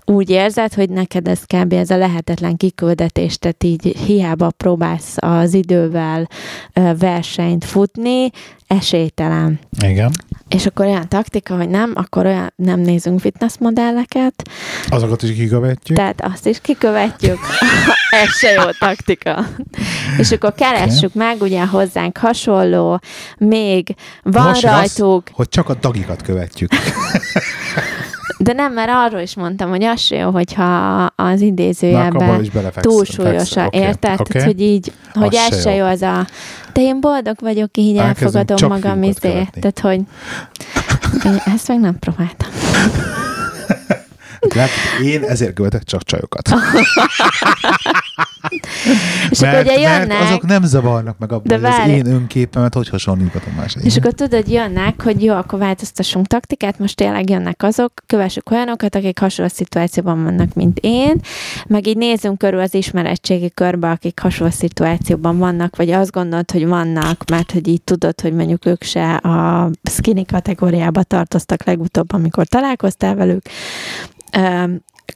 [0.05, 1.73] úgy érzed, hogy neked ez kb.
[1.73, 6.29] ez a lehetetlen kiküldetés, tehát így hiába próbálsz az idővel
[6.99, 8.31] versenyt futni,
[8.67, 9.59] esélytelen.
[9.85, 10.11] Igen.
[10.49, 14.43] És akkor olyan taktika, hogy nem, akkor olyan nem nézünk fitnessmodelleket.
[14.89, 15.97] Azokat is kikövetjük.
[15.97, 17.39] Tehát azt is kikövetjük.
[18.23, 19.47] Ez se jó taktika.
[20.19, 21.27] És akkor keressük okay.
[21.27, 23.01] meg, ugye hozzánk hasonló,
[23.39, 25.23] még van Most rajtuk.
[25.27, 26.71] Az, hogy csak a tagikat követjük.
[28.39, 30.65] De nem, mert arról is mondtam, hogy az jó, hogyha
[31.17, 33.81] az idézőjelben túlsúlyos, okay.
[33.81, 34.21] érted?
[34.21, 34.43] Okay.
[34.43, 36.27] hogy így, hogy az ez se jó az a...
[36.73, 39.49] De én boldog vagyok, így Elkezdünk elfogadom magam izé.
[39.61, 40.01] Tehát, hogy
[41.25, 42.49] én ezt meg nem próbáltam.
[44.55, 44.69] Lát,
[45.03, 46.49] én ezért követek csak csajokat.
[49.39, 50.23] és mert, akkor ugye mert jönnek...
[50.23, 51.91] azok nem zavarnak meg abban, De hogy az várj.
[51.91, 56.97] én önképemet hogy hasonlítgatom más És akkor tudod, jönnek, hogy jó, akkor változtassunk taktikát, most
[56.97, 61.21] tényleg jönnek azok, kövessük olyanokat, akik hasonló szituációban vannak, mint én,
[61.67, 66.67] meg így nézzünk körül az ismeretségi körbe, akik hasonló szituációban vannak, vagy azt gondolod, hogy
[66.67, 72.47] vannak, mert hogy így tudod, hogy mondjuk ők se a skinny kategóriába tartoztak legutóbb, amikor
[72.47, 73.43] találkoztál velük,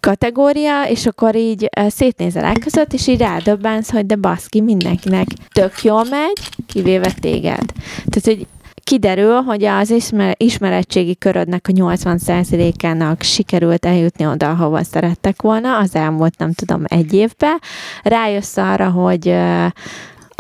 [0.01, 5.26] kategória, és akkor így ö, szétnézel el között, és így rádöbbensz, hogy de baszki, mindenkinek
[5.53, 7.64] tök jól megy, kivéve téged.
[8.05, 8.47] Tehát, hogy
[8.84, 15.95] kiderül, hogy az ismer- ismeretségi körödnek a 80%-ának sikerült eljutni oda, ahova szerettek volna, az
[15.95, 17.59] elmúlt, nem tudom, egy évben.
[18.03, 19.66] Rájössz arra, hogy ö,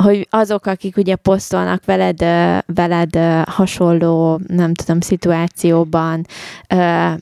[0.02, 6.26] hogy azok, akik ugye posztolnak veled, ö, veled hasonló, nem tudom, szituációban,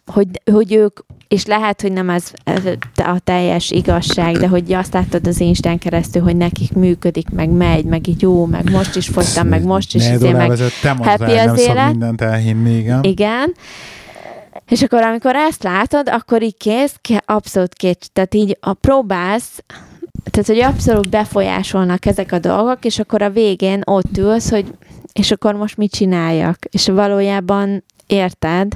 [0.06, 0.98] hogy, hogy ők
[1.30, 2.64] és lehet, hogy nem ez ez
[2.94, 7.84] a teljes igazság, de hogy azt láttad az Instán keresztül, hogy nekik működik, meg megy,
[7.84, 10.52] meg így jó, meg most is fogytam, meg most is, izé, meg
[10.82, 11.90] happy az élet.
[11.90, 13.02] mindent elhinni, igen.
[13.02, 13.54] igen.
[14.68, 19.62] És akkor, amikor ezt látod, akkor így kész, abszolút két, tehát így a próbálsz,
[20.30, 24.74] tehát, hogy abszolút befolyásolnak ezek a dolgok, és akkor a végén ott ülsz, hogy
[25.12, 26.58] és akkor most mit csináljak?
[26.70, 28.72] És valójában érted,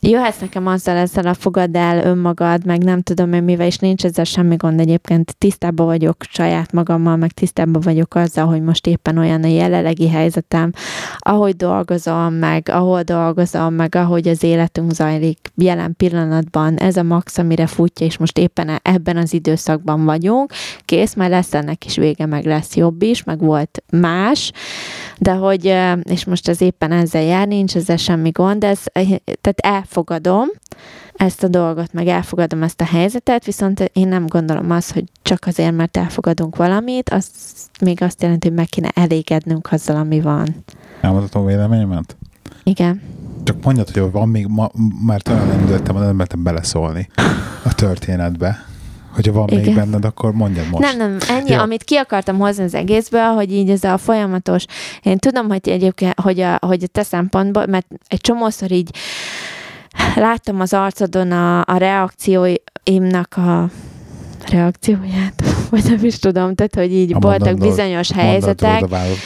[0.00, 4.04] jöhetsz nekem azzal ezzel a fogad el önmagad, meg nem tudom én mivel, és nincs
[4.04, 5.36] ezzel semmi gond egyébként.
[5.38, 10.72] Tisztában vagyok saját magammal, meg tisztában vagyok azzal, hogy most éppen olyan a jelenlegi helyzetem,
[11.18, 16.76] ahogy dolgozom, meg ahol dolgozom, meg ahogy az életünk zajlik jelen pillanatban.
[16.76, 20.52] Ez a max, amire futja, és most éppen ebben az időszakban vagyunk.
[20.84, 24.52] Kész, majd lesz ennek is vége, meg lesz jobb is, meg volt más,
[25.18, 28.82] de hogy, ö, és most ez éppen ezzel jár, nincs ezzel semmi gond, ez,
[29.40, 30.48] tehát elfogadom
[31.14, 35.46] ezt a dolgot, meg elfogadom ezt a helyzetet, viszont én nem gondolom azt, hogy csak
[35.46, 37.30] azért, mert elfogadunk valamit, az
[37.80, 40.64] még azt jelenti, hogy meg kéne elégednünk azzal, ami van.
[41.00, 42.16] Elmondhatom véleményemet?
[42.62, 43.02] Igen.
[43.44, 44.70] Csak mondjad, hogy van még, ma,
[45.06, 47.08] mert olyan nem ültem, nem mertem beleszólni
[47.64, 48.66] a történetbe.
[49.14, 49.74] Hogyha van még Igen.
[49.74, 50.82] benned, akkor mondjad most.
[50.82, 51.58] Nem, nem, ennyi, Jó.
[51.58, 54.64] amit ki akartam hozni az egészből, hogy így ez a folyamatos,
[55.02, 58.90] én tudom, hogy egyébként, hogy a, hogy a te szempontból, mert egy csomószor így
[60.14, 63.68] láttam az arcodon a, a reakcióimnak a
[64.50, 68.84] reakcióját, vagy nem is tudom, tehát, hogy így A voltak mondatod- bizonyos helyzetek,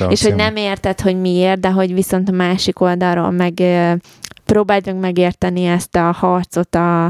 [0.08, 3.62] és hogy nem érted, hogy miért, de hogy viszont a másik oldalról meg
[4.46, 7.04] próbáld meg megérteni ezt a harcot, a,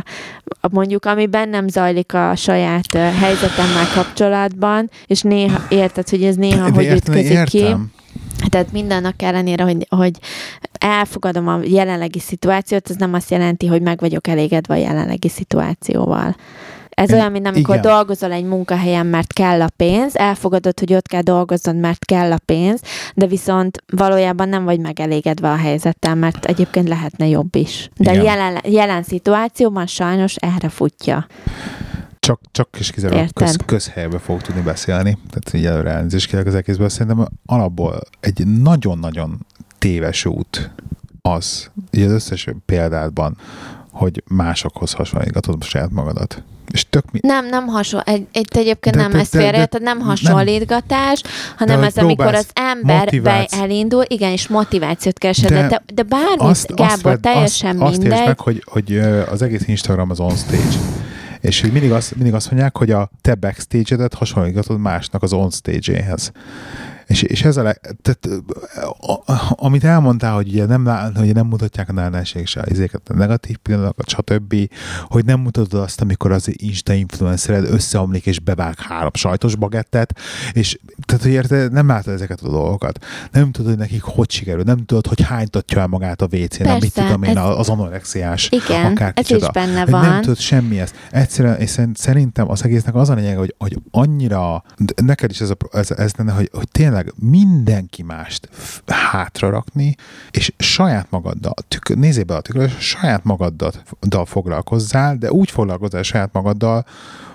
[0.60, 6.64] a mondjuk, ami bennem zajlik a saját helyzetemmel kapcsolatban, és néha érted, hogy ez néha
[6.64, 7.74] De hogy érteni ütközik ki.
[8.48, 10.18] Tehát mindannak ellenére, hogy, hogy
[10.78, 16.36] elfogadom a jelenlegi szituációt, ez nem azt jelenti, hogy meg vagyok elégedve a jelenlegi szituációval.
[16.94, 17.90] Ez olyan, mint amikor igen.
[17.90, 22.38] dolgozol egy munkahelyen, mert kell a pénz, elfogadod, hogy ott kell dolgoznod, mert kell a
[22.44, 22.80] pénz,
[23.14, 27.88] de viszont valójában nem vagy megelégedve a helyzettel, mert egyébként lehetne jobb is.
[27.96, 28.24] De Igen.
[28.24, 31.26] jelen, jelen szituációban sajnos erre futja.
[32.26, 35.18] Csak, csak és kizárólag köz, közhelybe fog tudni beszélni.
[35.30, 36.88] Tehát így előre elnézést kérek az egészből.
[36.88, 39.46] Szerintem alapból egy nagyon-nagyon
[39.78, 40.70] téves út
[41.22, 43.36] az, így az összes példádban,
[43.90, 46.42] hogy másokhoz hasonlítgatod saját magadat.
[46.72, 47.18] És tök mi...
[47.22, 48.04] Nem, nem hasonló.
[48.06, 50.06] Egy, egy, egyébként De- nem de- ez de- de- félreérted, nem nem.
[50.06, 51.22] hasonlítgatás,
[51.56, 55.82] hanem hogy ez, amikor az ember be elindul, igen, és motivációt keresed, de, De de,
[55.94, 58.12] de bármit, azt, Gábor, vedd- teljesen azt, azt mindegy.
[58.12, 58.98] értsd meg, hogy, hogy
[59.30, 60.78] az egész Instagram az on stage.
[61.42, 65.50] És hogy mindig azt, mindig azt mondják, hogy a te backstage-edet hasonlítgatod másnak az on
[65.50, 66.32] stage-éhez.
[67.06, 68.44] És, és ez a, leg, tehát,
[69.00, 73.14] a, a, amit elmondtál, hogy ugye nem, hogy nem mutatják a náláség se izéket, a
[73.14, 74.54] negatív pillanatokat, stb.,
[75.06, 80.18] hogy nem mutatod azt, amikor az Insta influencered összeomlik és bevág három sajtos bagettet,
[80.52, 83.04] és tehát, hogy érted, nem látod ezeket a dolgokat.
[83.32, 86.72] Nem tudod, hogy nekik hogy sikerül, nem tudod, hogy hánytatja el magát a WC-n, nem
[86.80, 89.46] mit Persze, tudom én, ez- az anorexiás Igen, akár ez kicsoda.
[89.46, 90.00] is benne van.
[90.08, 90.94] Nem tudod semmi ezt.
[91.10, 94.64] Egyszerűen, és szerint- szerintem az egésznek az a lényeg, hogy, hogy annyira,
[95.02, 98.48] neked is ez, a, ez, ez lenne, hogy, hogy tényleg mindenki mást
[98.86, 99.94] hátra rakni,
[100.30, 103.72] és saját magaddal, tükör, nézzél be a tükörbe, és saját magaddal
[104.24, 106.84] foglalkozzál, de úgy foglalkozzál saját magaddal,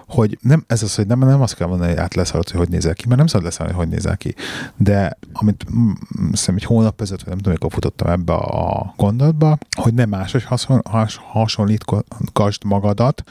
[0.08, 2.70] hogy nem, ez az, hogy nem, nem azt kell mondani, hogy át leszarod, hogy hogy
[2.70, 4.36] nézel ki, mert nem szabad leszarni, hogy hogy nézel ki.
[4.78, 9.58] De amit mm, szerintem egy hónap ezelőtt, vagy nem tudom, mikor futottam ebbe a gondolatba,
[9.78, 13.24] hogy nem máshogy hason, has, hasonlítgasd magadat,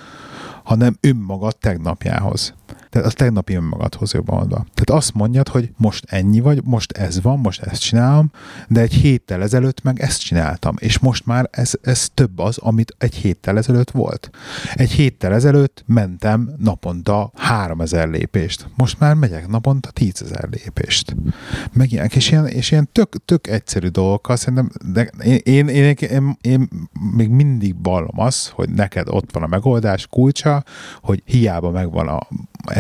[0.63, 2.55] hanem önmagad tegnapjához.
[2.97, 4.57] Tehát a tegnapi önmagadhoz jobban mondva.
[4.75, 8.31] Tehát azt mondjad, hogy most ennyi vagy, most ez van, most ezt csinálom,
[8.69, 12.95] de egy héttel ezelőtt meg ezt csináltam, és most már ez, ez több az, amit
[12.99, 14.31] egy héttel ezelőtt volt.
[14.75, 18.69] Egy héttel ezelőtt mentem naponta 3000 lépést.
[18.77, 21.17] Most már megyek naponta 10 ezer lépést.
[21.73, 25.95] Meg ilyen, és ilyen, és ilyen tök, tök egyszerű dolgokkal szerintem, de én, én, én,
[26.01, 26.69] én, én
[27.17, 30.65] még mindig ballom az, hogy neked ott van a megoldás kulcsa,
[31.01, 32.29] hogy hiába megvan a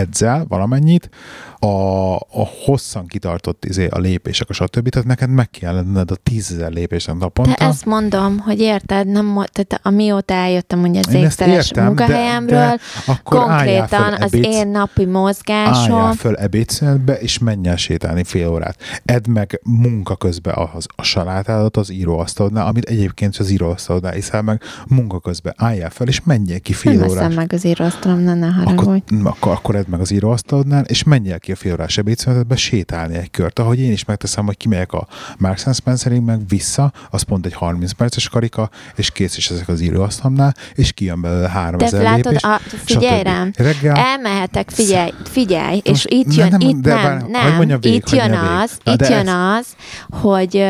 [0.07, 1.11] edzel valamennyit,
[1.59, 4.88] a, a hosszan kitartott izé, a lépések, a stb.
[4.88, 7.54] Tehát neked meg kell lenned a tízezer lépésen naponta.
[7.59, 13.12] De ezt mondom, hogy érted, nem, tehát amióta eljöttem ugye az ékszeres munkahelyemről, de, de
[13.12, 15.96] akkor konkrétan az ebéd, én napi mozgásom.
[15.96, 18.78] Álljál föl ebédszünetbe, és menj el sétálni fél órát.
[19.04, 24.62] Edd meg munka közben az, a salátádat az íróasztalodnál, amit egyébként az íróasztalodnál iszel meg,
[24.88, 27.22] munka közben álljál fel, és menjél ki fél nem órát.
[27.22, 31.38] Nem meg az íróasztalom, ne, ne akkor, akkor, akkor edd meg az íróasztalodnál, és menjél
[31.38, 35.07] ki a fél órás ebédszünetbe sétálni egy kört, ahogy én is megteszem, hogy kimegyek a
[35.38, 39.80] Marks Spencerig meg vissza, az pont egy 30 perces karika, és kész is ezek az
[39.80, 42.42] íróasztalomnál, és kijön belőle 3000 de lépés.
[42.42, 43.26] A, figyelj stb.
[43.26, 47.94] rám, Reggel, elmehetek, figyelj, figyelj, és Most itt jön, nem, itt nem, bár, nem, végig,
[47.94, 49.34] itt jön az, Na, itt jön ez...
[49.59, 49.66] az,
[50.20, 50.64] hogy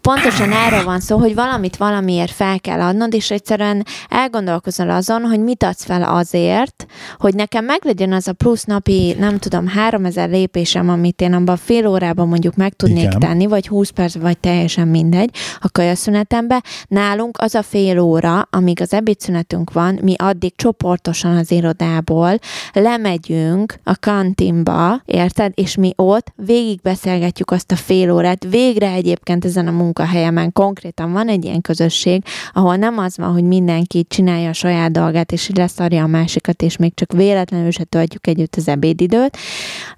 [0.00, 5.40] pontosan erről van szó, hogy valamit valamiért fel kell adnod, és egyszerűen elgondolkozol azon, hogy
[5.40, 6.86] mit adsz fel azért,
[7.18, 11.86] hogy nekem meglegyen az a plusz napi, nem tudom, 3000 lépésem, amit én abban fél
[11.86, 13.18] órában mondjuk meg tudnék Igen.
[13.18, 15.30] tenni, vagy 20 perc, vagy teljesen mindegy,
[15.60, 16.62] a kajaszünetembe.
[16.88, 22.38] Nálunk az a fél óra, amíg az ebédszünetünk van, mi addig csoportosan az irodából
[22.72, 25.52] lemegyünk a kantinba, érted?
[25.54, 28.46] És mi ott végigbeszélgetjük azt a fél órát.
[28.50, 33.44] Végre egyébként ezen a munkahelyemen konkrétan van egy ilyen közösség, ahol nem az van, hogy
[33.44, 38.26] mindenki csinálja a saját dolgát, és leszarja a másikat, és még csak véletlenül se töltjük
[38.26, 39.36] együtt az ebédidőt.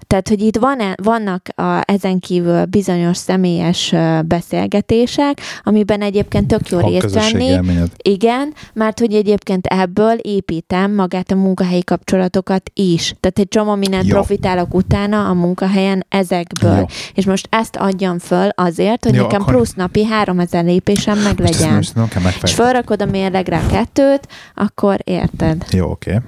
[0.07, 3.93] Tehát, hogy itt van, vannak a, ezen kívül bizonyos személyes
[4.25, 7.59] beszélgetések, amiben egyébként tök jó részt venni.
[8.03, 13.13] Igen, mert hogy egyébként ebből építem magát a munkahelyi kapcsolatokat is.
[13.19, 14.13] Tehát egy csomó mindent jó.
[14.13, 16.77] profitálok utána a munkahelyen ezekből.
[16.77, 16.85] Jó.
[17.13, 21.39] És most ezt adjam föl azért, hogy jó, nekem plusz 20 napi 3000 lépésen meg
[21.39, 21.73] legyen.
[21.73, 25.65] Most, most kell és felrakod a mérlegre a kettőt, akkor érted.
[25.71, 26.13] Jó, oké.
[26.13, 26.23] Okay.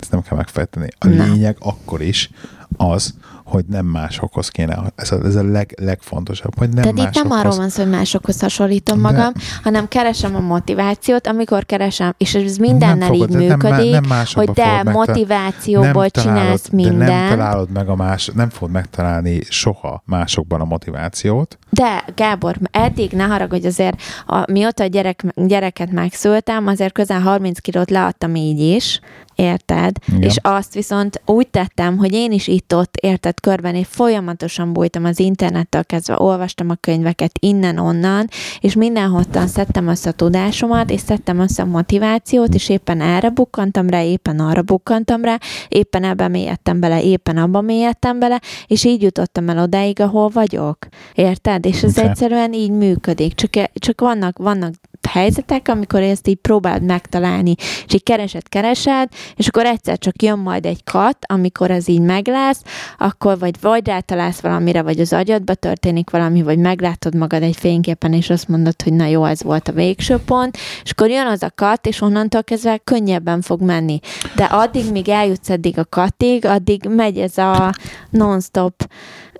[0.00, 0.88] Ezt nem kell megfejteni.
[0.98, 1.24] A Na.
[1.24, 2.30] lényeg akkor is
[2.76, 3.14] az,
[3.46, 4.92] hogy nem másokhoz kéne.
[4.94, 7.16] Ez a, ez a leg, legfontosabb, hogy nem Tehát másokhoz.
[7.16, 9.10] itt nem arról van szó, hogy másokhoz hasonlítom de...
[9.10, 9.32] magam,
[9.62, 14.50] hanem keresem a motivációt, amikor keresem, és ez mindennel fogod, így működik, nem, nem hogy
[14.50, 16.98] te motivációból nem csinálsz mindent.
[16.98, 21.58] De nem találod meg a más, nem fogod megtalálni soha másokban a motivációt.
[21.70, 27.58] De Gábor, eddig ne haragudj, azért a, mióta a gyerek, gyereket megszültem, azért közel 30
[27.58, 29.00] kilót leadtam így is,
[29.36, 29.98] érted?
[30.08, 30.22] Igen.
[30.22, 35.18] És azt viszont úgy tettem, hogy én is itt-ott, érted, körben, és folyamatosan bújtam az
[35.18, 38.28] internettel kezdve, olvastam a könyveket innen-onnan,
[38.60, 43.88] és mindenhottan szedtem össze a tudásomat, és szedtem össze a motivációt, és éppen erre bukkantam
[43.88, 49.02] rá, éppen arra bukkantam rá, éppen ebbe mélyedtem bele, éppen abba mélyedtem bele, és így
[49.02, 50.78] jutottam el odáig, ahol vagyok.
[51.14, 51.66] Érted?
[51.66, 52.08] És ez okay.
[52.08, 53.34] egyszerűen így működik.
[53.34, 54.74] Csak, csak vannak, vannak
[55.06, 57.54] helyzetek, amikor ezt így próbáld megtalálni,
[57.86, 62.00] és így keresed, keresed, és akkor egyszer csak jön majd egy kat, amikor ez így
[62.00, 62.62] meglátsz,
[62.98, 68.12] akkor vagy vagy rátalálsz valamire, vagy az agyadba történik valami, vagy meglátod magad egy fényképen,
[68.12, 71.42] és azt mondod, hogy na jó, ez volt a végső pont, és akkor jön az
[71.42, 74.00] a kat, és onnantól kezdve könnyebben fog menni.
[74.34, 77.74] De addig, míg eljutsz eddig a katig, addig megy ez a
[78.10, 78.84] non-stop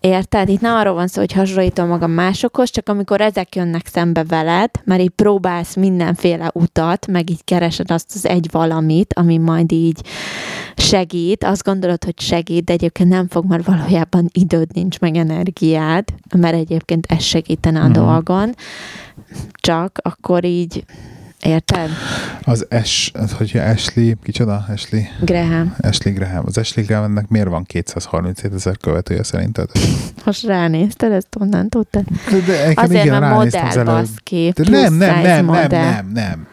[0.01, 0.49] Érted?
[0.49, 4.70] Itt nem arról van szó, hogy hasonlítom magam másokhoz, csak amikor ezek jönnek szembe veled,
[4.84, 10.01] mert így próbálsz mindenféle utat, meg így keresed azt az egy valamit, ami majd így
[10.76, 16.05] segít, azt gondolod, hogy segít, de egyébként nem fog, mert valójában időd nincs, meg energiád,
[16.36, 17.92] mert egyébként ez segítene a mm.
[17.92, 18.55] dolgon,
[19.61, 20.84] csak akkor így
[21.47, 21.90] Érted?
[22.42, 24.64] Az S, hogyha Ashley, kicsoda?
[24.68, 25.03] Ashley?
[25.20, 25.74] Graham.
[25.80, 26.44] Ashley Graham.
[26.47, 29.70] Az Ashley Grahamnek miért van 237 ezer követője szerinted?
[30.24, 32.05] Most ránézted, ezt onnan tudtad?
[32.30, 36.47] De, de Azért, igen, mert modell baszki, nem, nem, nem, nem, nem, nem.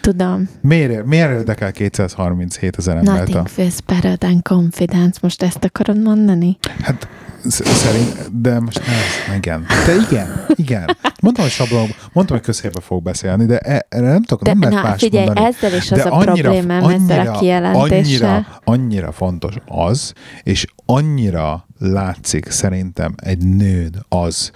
[0.00, 0.48] Tudom.
[0.60, 3.18] Miért, miért érdekel 237 ezer embert?
[3.18, 5.18] Nothing feels better than confidence.
[5.22, 6.58] Most ezt akarod mondani?
[6.82, 7.08] Hát
[7.46, 9.66] szerint, de most nem, igen.
[9.86, 10.96] De igen, igen.
[11.22, 14.70] Mondtam, hogy sablon, mondtam, hogy közhelybe fog beszélni, de e, erre nem tudok, de, nem
[14.70, 15.46] lehet más figyelj, mondani.
[15.46, 18.28] ezzel is az de a annyira, problémám annyira, ezzel a kijelentéssel.
[18.28, 20.12] Annyira, annyira fontos az,
[20.42, 24.50] és annyira látszik szerintem egy nőd az,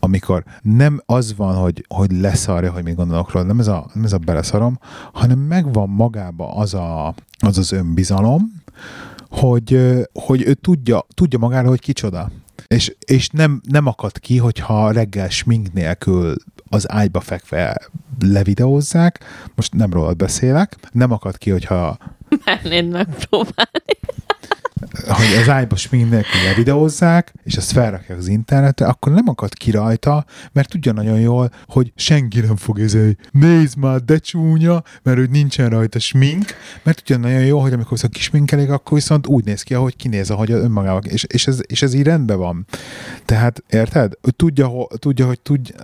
[0.00, 4.04] amikor nem az van, hogy, hogy leszarja, hogy mit gondolok róla, nem ez a, nem
[4.04, 4.78] ez a beleszarom,
[5.12, 8.62] hanem megvan magába az a, az, az önbizalom,
[9.32, 9.78] hogy,
[10.12, 12.30] hogy ő tudja, tudja magára, hogy kicsoda.
[12.66, 16.34] És, és nem, nem akad ki, hogyha reggel smink nélkül
[16.68, 17.88] az ágyba fekve
[18.20, 19.24] levideózzák,
[19.54, 21.98] most nem rólad beszélek, nem akad ki, hogyha
[22.44, 23.98] Mernéd megpróbálni.
[24.90, 30.24] Hogy az smink nélkül levideózzák, és azt felrakják az internetre, akkor nem akad ki rajta,
[30.52, 35.30] mert tudja nagyon jól, hogy senki nem fog ezzel, nézd már, de csúnya, mert hogy
[35.30, 36.44] nincsen rajta smink,
[36.82, 40.30] mert tudja nagyon jól, hogy amikor viszont kisminkelik, akkor viszont úgy néz ki, ahogy kinéz,
[40.30, 42.66] ahogy önmagával, és, és, ez, és ez így rendben van.
[43.24, 44.12] Tehát, érted?
[44.36, 45.74] Tudja, ho, tudja hogy tudja,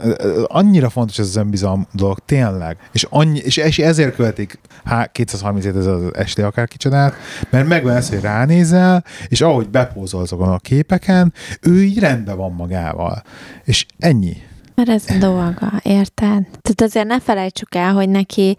[0.47, 2.77] annyira fontos ez az önbizalom dolog, tényleg.
[2.93, 7.15] És, annyi, és ezért követik há, 237 ezer az esti akár kicsodát,
[7.51, 8.88] mert megvan ez, hogy ránézel,
[9.29, 13.23] és ahogy bepózol azokon a képeken, ő így rendben van magával.
[13.65, 14.37] És ennyi.
[14.75, 16.47] Mert ez dolga, érted?
[16.61, 18.57] Tehát azért ne felejtsük el, hogy neki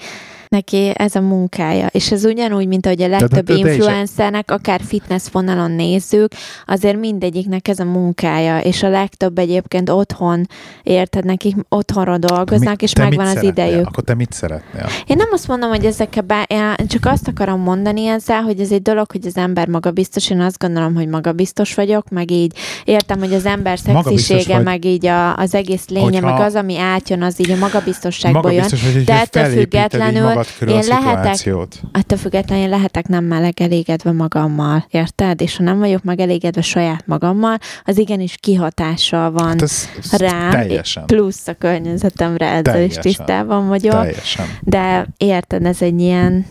[0.49, 1.87] neki ez a munkája.
[1.91, 6.31] És ez ugyanúgy, mint ahogy a legtöbb influencernek, akár fitness vonalon nézzük,
[6.65, 10.47] azért mindegyiknek ez a munkája, és a legtöbb egyébként otthon,
[10.83, 13.51] érted, nekik otthonról dolgoznak, Mi- és megvan az szeretnél?
[13.51, 13.87] idejük.
[13.87, 14.87] Akkor te mit szeretnél?
[15.05, 16.43] Én nem azt mondom, hogy ezekkel bá...
[16.47, 20.29] én csak azt akarom mondani ezzel, hogy ez egy dolog, hogy az ember magabiztos.
[20.29, 24.63] Én azt gondolom, hogy magabiztos vagyok, meg így értem, hogy az ember szexisége, vagy.
[24.63, 28.51] meg így a, az egész lénye, Hogyha- meg az, ami átjön, az így a magabiztosságból
[28.51, 28.61] jön.
[28.61, 31.81] Magabiztos vagy, hogy de ettől függetlenül magad körül a én lehetek- szituációt.
[31.91, 35.41] Attól függetlenül én lehetek nem megelégedve magammal, érted?
[35.41, 40.49] És ha nem vagyok megelégedve saját magammal, az igenis kihatással van Hát ez, ez rám,
[40.51, 41.05] teljesen.
[41.05, 43.01] plusz a környezetemre, ezzel is Teljesen.
[43.01, 43.93] tisztában vagyok.
[44.01, 44.45] Teljesen.
[44.61, 46.45] De érted, ez egy ilyen,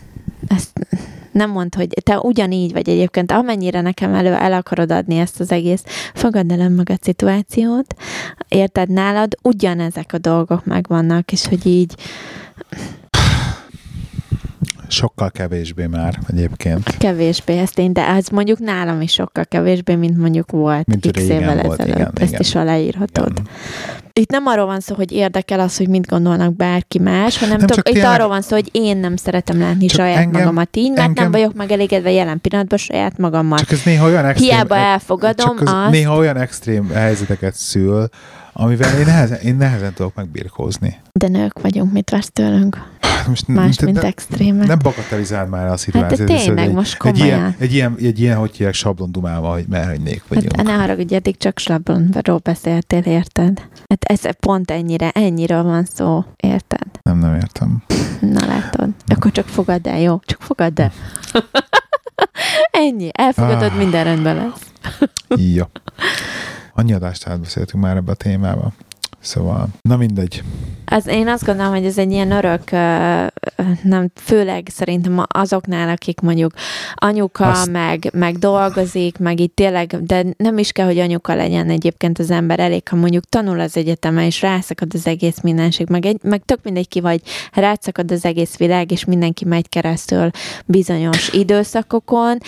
[0.48, 0.70] ezt
[1.32, 5.52] nem mondd, hogy te ugyanígy vagy egyébként, amennyire nekem elő el akarod adni ezt az
[5.52, 5.82] egész,
[6.14, 7.94] fogadd el önmagad szituációt,
[8.48, 11.94] érted, nálad ugyanezek a dolgok megvannak, és hogy így
[14.88, 16.96] Sokkal kevésbé már egyébként.
[16.98, 21.22] kevésbé ezt én, de ez mondjuk nálam is sokkal kevésbé, mint mondjuk volt Mint x
[21.28, 21.94] évvel volt, ezelőtt.
[21.98, 22.40] igen, ezt igen.
[22.40, 23.30] is aláírhatod.
[23.30, 23.46] Igen.
[24.12, 27.66] Itt nem arról van szó, hogy érdekel az, hogy mit gondolnak bárki más, hanem Nem,
[27.66, 30.76] tök, itt tényleg- arról van szó, hogy én nem szeretem látni Csak saját engem- magamat
[30.76, 33.58] így, mert engem- nem vagyok megelégedve jelen pillanatban saját magammal.
[33.58, 34.48] Csak ez néha olyan extrém...
[34.50, 35.90] Hiába elfogadom csak ez azt.
[35.90, 38.08] néha olyan extrém helyzeteket szül,
[38.52, 40.96] amivel én nehezen, én nehezen tudok megbirkózni.
[41.12, 42.76] De nők vagyunk, mit vársz tőlünk?
[43.28, 44.64] Most Más, te- mint ne-.
[44.66, 46.18] Nem bagatelizáld már a szituációt.
[46.18, 47.54] Hát de tényleg, egy, most egy ilyen, komolyan.
[47.58, 50.56] egy, ilyen, egy ilyen, hogy hívják, sablondumával, merhennék vagyunk.
[50.56, 53.58] Hát ne haragudj, eddig csak slablonról beszéltél, érted?
[53.88, 56.86] Hát ez pont ennyire, ennyiről van szó, érted?
[57.02, 57.82] Nem, nem értem.
[58.20, 58.88] Na látod.
[59.06, 60.20] Akkor csak fogadd el, jó?
[60.24, 60.92] Csak fogadd el.
[62.70, 63.08] Ennyi.
[63.12, 63.76] Elfogadod, Ah.
[63.78, 64.60] minden rendben lesz.
[65.54, 65.64] Jó.
[66.74, 68.72] Annyi adást átbeszéltünk már ebbe a témába.
[69.20, 70.42] Szóval, na mindegy.
[70.90, 72.70] Az, én azt gondolom, hogy ez egy ilyen örök,
[73.82, 76.52] nem, főleg szerintem azoknál, akik mondjuk
[76.94, 81.70] anyuka, Azt- meg, meg dolgozik, meg itt tényleg, de nem is kell, hogy anyuka legyen
[81.70, 86.06] egyébként az ember, elég, ha mondjuk tanul az egyetemen, és rászakad az egész mindenség, meg,
[86.06, 87.20] egy, meg tök mindegy ki vagy,
[87.52, 90.30] rászakad az egész világ, és mindenki megy keresztül
[90.66, 92.38] bizonyos időszakokon,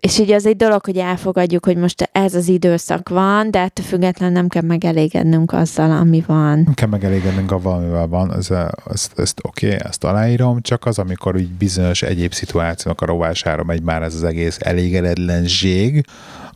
[0.00, 3.86] és így az egy dolog, hogy elfogadjuk, hogy most ez az időszak van, de ettől
[3.86, 6.58] függetlenül nem kell megelégednünk azzal, ami van.
[6.58, 8.48] Nem kell megelégednünk a valamivel van, ez,
[8.90, 13.64] ezt, ezt oké, okay, ezt aláírom, csak az, amikor így bizonyos egyéb szituációnak a rovására
[13.64, 16.06] megy már ez az egész elégedetlenség,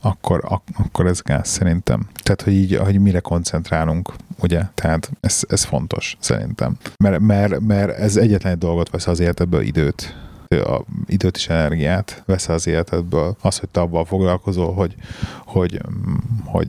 [0.00, 2.06] akkor, ak- akkor ez gáz szerintem.
[2.22, 4.62] Tehát, hogy így, hogy mire koncentrálunk, ugye?
[4.74, 6.76] Tehát ez, ez fontos szerintem.
[6.96, 10.14] Mert, mert, mert ez egyetlen egy dolgot vesz az életedből időt
[10.60, 13.36] a időt és energiát vesz az életedből.
[13.40, 14.94] Az, hogy te abban foglalkozol, hogy,
[15.44, 15.80] hogy,
[16.44, 16.68] hogy,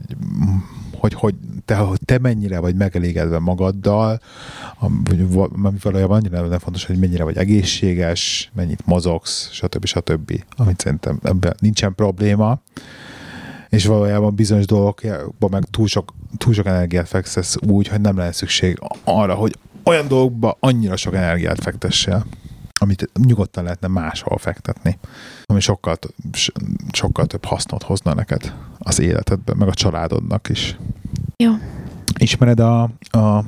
[0.92, 4.20] hogy, hogy te, te mennyire vagy megelégedve magaddal,
[5.04, 5.32] vagy
[5.82, 9.84] valójában annyira nem fontos, hogy mennyire vagy egészséges, mennyit mozogsz, stb.
[9.84, 10.44] stb.
[10.56, 12.60] Amit szerintem ebben nincsen probléma
[13.74, 18.32] és valójában bizonyos dolgokban meg túl sok, túl sok energiát fektesz úgy, hogy nem lenne
[18.32, 22.24] szükség arra, hogy olyan dolgokba annyira sok energiát fektessél,
[22.84, 24.98] amit nyugodtan lehetne máshol fektetni,
[25.44, 25.98] ami sokkal,
[26.92, 30.76] sokkal több hasznot hozna neked az életedben, meg a családodnak is.
[31.36, 31.52] Jó.
[32.18, 33.44] Ismered a, a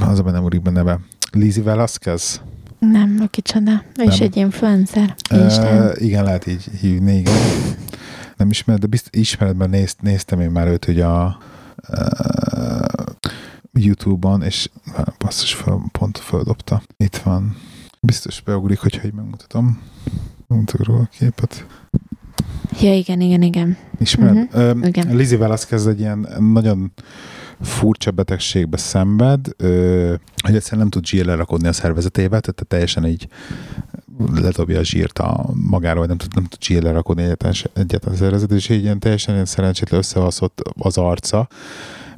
[0.00, 1.00] az a nem úrik neve,
[1.32, 2.40] Lizzie Velasquez?
[2.78, 3.82] Nem, a kicsoda.
[3.98, 5.14] Ő is egy influencer.
[5.30, 7.34] Uh, igen, lehet így hívni, igen.
[8.36, 11.38] Nem ismered, de bizt, ismered, mert nézt, néztem én már őt, hogy a
[13.74, 14.70] YouTube-on, és
[15.18, 16.82] basszus, föl, pont földobta.
[16.96, 17.56] Itt van.
[18.00, 19.82] Biztos beugrik, hogyha így megmutatom.
[20.72, 21.66] Róla a képet.
[22.80, 23.76] Ja, igen, igen, igen.
[23.98, 24.36] Ismered?
[24.36, 24.86] Uh-huh.
[24.86, 25.16] igen.
[25.16, 26.92] Lizzie Velasquez egy ilyen nagyon
[27.60, 30.14] furcsa betegségbe szenved, ö,
[30.44, 33.28] hogy egyszerűen nem tud zsír lerakodni a szervezetébe, tehát teljesen így
[34.34, 38.50] ledobja a zsírt a magáról, nem tud, nem tud zsír lerakni egyet, egyet az szervezet,
[38.50, 41.48] és így ilyen teljesen ilyen szerencsétlen összevaszott az arca,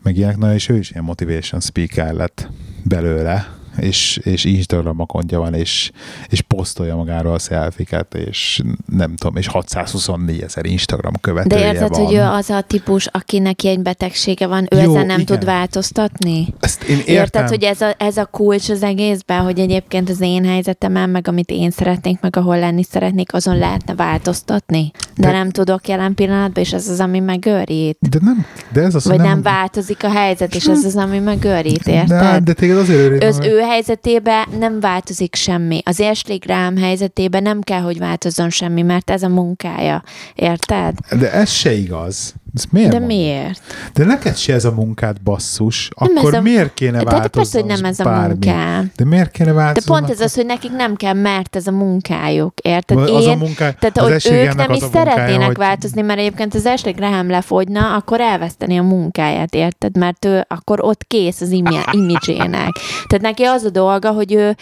[0.06, 2.48] meg ilyenek, na és ő is ilyen motivation speaker lett
[2.82, 3.48] belőle,
[3.80, 5.90] és, és Instagram akontja van, és,
[6.28, 8.60] és posztolja magáról a szelfiket, és
[8.92, 12.04] nem tudom, és 624 ezer Instagram követője De érted, van.
[12.04, 15.24] hogy ő az a típus, aki neki egy betegsége van, ő Jó, ezen nem igen.
[15.38, 16.54] tud változtatni?
[16.60, 17.14] Ezt én értem.
[17.14, 21.28] Érted, hogy ez a, ez a kulcs az egészben, hogy egyébként az én helyzetemen, meg
[21.28, 24.90] amit én szeretnék, meg ahol lenni szeretnék, azon lehetne változtatni?
[24.94, 27.98] De, De- de nem tudok jelen pillanatban, és ez az, ami megőrít.
[28.10, 31.18] De nem, de ez az, Vagy nem, nem változik a helyzet, és ez az, ami
[31.18, 32.42] megőrít, De, érted?
[32.44, 35.80] de téged azért őrít, Az ő helyzetében nem változik semmi.
[35.84, 40.02] Az Ashley Graham helyzetében nem kell, hogy változzon semmi, mert ez a munkája.
[40.34, 40.94] Érted?
[41.18, 42.34] De ez se igaz.
[42.56, 43.16] Ez miért De mondod?
[43.16, 43.60] miért?
[43.94, 45.88] De neked se ez a munkád, basszus.
[45.98, 47.30] Nem Akkor ez a- miért kéne De, de változni?
[47.30, 48.90] persze, hogy nem ez a munkám.
[48.96, 49.90] De miért kéne De változni?
[49.90, 52.98] pont ez az, hogy nekik nem kell, mert ez a munkájuk, érted?
[52.98, 56.18] Az a Én, munká, tehát, az hogy ők nem is a szeretnének hogy- változni, mert
[56.18, 59.96] egyébként az Ashley Graham lefogyna, akkor elveszteni a munkáját, érted?
[59.96, 62.70] Mert ő akkor ott kész az imi- imidzsének.
[63.06, 64.56] Tehát neki az a dolga, hogy ő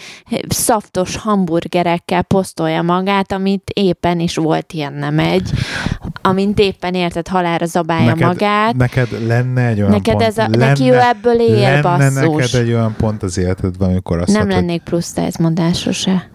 [0.47, 5.49] szaftos hamburgerekkel posztolja magát, amit éppen is volt ilyen nem egy,
[6.21, 8.75] amint éppen érted, halára zabálja neked, magát.
[8.75, 12.51] Neked lenne egy olyan Neked pont, ez a, lenne, neki ő ebből él, lenne basszus.
[12.51, 16.29] neked egy olyan pont az életedben, amikor azt Nem mondod, lennék plusz size mondás sose.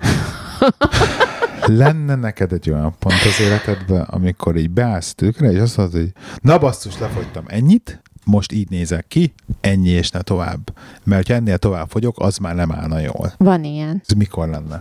[1.60, 5.94] hogy lenne neked egy olyan pont az életedben, amikor így beállsz tükre, és azt mondod,
[5.94, 10.74] hogy na basszus, lefogytam ennyit, most így nézek ki, ennyi és ne tovább.
[11.04, 13.32] Mert ha ennél tovább fogyok, az már nem állna jól.
[13.36, 14.02] Van ilyen.
[14.06, 14.80] Ez mikor lenne?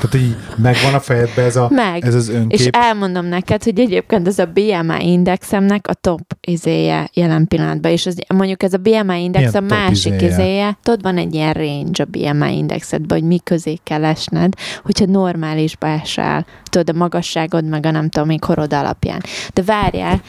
[0.00, 2.04] Tehát így megvan a fejedben ez, a, Meg.
[2.04, 2.58] ez az önkép.
[2.58, 8.06] És elmondom neked, hogy egyébként ez a BMI indexemnek a top izéje jelen pillanatban, és
[8.06, 10.30] az, mondjuk ez a BMI index Milyen a másik izéje?
[10.30, 10.78] izéje.
[10.82, 15.86] tudod, van egy ilyen range a BMI indexedben, hogy mi közé kell esned, hogyha normálisba
[15.86, 19.22] esel, tudod, a magasságod, meg a nem tudom, mi korod alapján.
[19.54, 20.20] De várjál,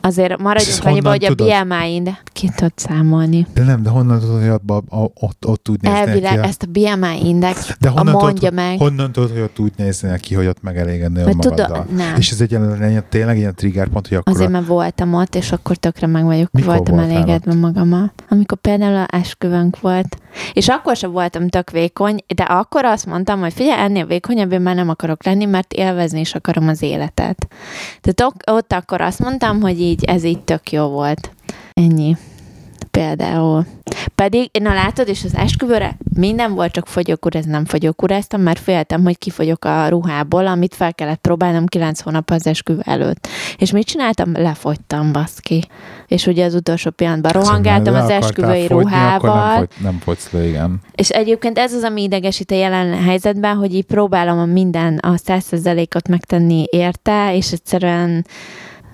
[0.00, 1.66] azért maradjunk annyiba, hogy a tudod?
[1.66, 3.46] BMI index, ki tud számolni.
[3.54, 6.48] De nem, de honnan tudod, hogy abba, a, ott, ott úgy néznél Elvileg ki?
[6.48, 8.78] ezt a BMI index de a mondja tudod, meg.
[8.78, 11.66] honnan tudod, hogy ott úgy néznél ki, hogy ott megelégednél Mert magaddal?
[11.66, 12.16] tudod, nem.
[12.16, 15.76] És ez egy ilyen, tényleg ilyen triggerpont, hogy akkor Azért, mert voltam ott, és akkor
[15.76, 18.12] tökre meg vagyok, Mikor voltam elégedve magammal.
[18.28, 20.16] Amikor például a esküvőnk volt.
[20.52, 24.60] És akkor sem voltam tök vékony, de akkor azt mondtam, hogy figyelj, ennél vékonyabb én
[24.60, 27.48] már nem akarok lenni, mert élvezni is akarom az életet.
[28.00, 31.30] Tehát ott, ott akkor azt mondtam, hogy így ez így tök jó volt.
[31.72, 32.16] Ennyi.
[32.90, 33.66] Például.
[34.14, 39.02] Pedig, na látod, és az esküvőre minden volt, csak fogyókúr, ez nem fogyókúráztam, mert féltem,
[39.02, 43.28] hogy kifogyok a ruhából, amit fel kellett próbálnom 9 hónap az esküvő előtt.
[43.56, 44.32] És mit csináltam?
[44.32, 45.64] Lefogytam, baszki.
[46.06, 50.30] És ugye az utolsó pillanatban rohangáltam le az esküvői fogyni, ruhával, Nem, fogy, nem fogysz
[50.30, 50.80] le, igen.
[50.94, 55.16] és egyébként ez az, ami idegesít a jelen helyzetben, hogy így próbálom a minden, a
[55.16, 58.24] százszerzelékot megtenni érte, és egyszerűen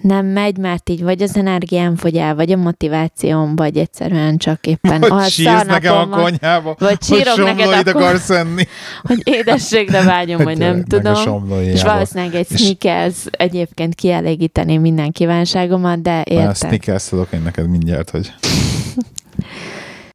[0.01, 4.67] nem megy, mert így vagy az energiám fogy el, vagy a motivációm, vagy egyszerűen csak
[4.67, 8.67] éppen Vagy a sírsz nekem a konyhába, vagy sírok hogy neked akkor- akarsz enni.
[9.03, 11.15] hogy édességre vágyom, vagy nem tudom.
[11.61, 16.57] És valószínűleg egy És- sneakers egyébként kielégíteni minden kívánságomat, de Már a érted.
[16.57, 18.33] sneakers adok én neked mindjárt, hogy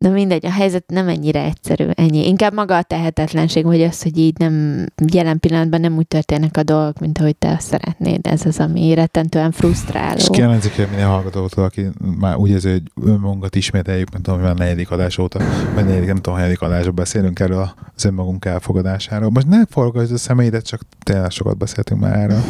[0.01, 2.27] De mindegy, a helyzet nem ennyire egyszerű, ennyi.
[2.27, 6.63] Inkább maga a tehetetlenség, hogy az, hogy így nem, jelen pillanatban nem úgy történnek a
[6.63, 8.27] dolgok, mint ahogy te azt szeretnéd.
[8.27, 10.17] Ez az, ami rettentően frusztráló.
[10.17, 11.87] És kérdezik, hogy minden hallgatótól, aki
[12.19, 15.39] már úgy érzi, hogy önmagunkat ismételjük, nem tudom, hogy már negyedik adás óta,
[15.73, 19.29] vagy negyedik, nem tudom, negyedik adásban beszélünk erről az önmagunk elfogadásáról.
[19.29, 22.41] Most ne forgasd a személyedet, csak tényleg sokat beszéltünk már erről.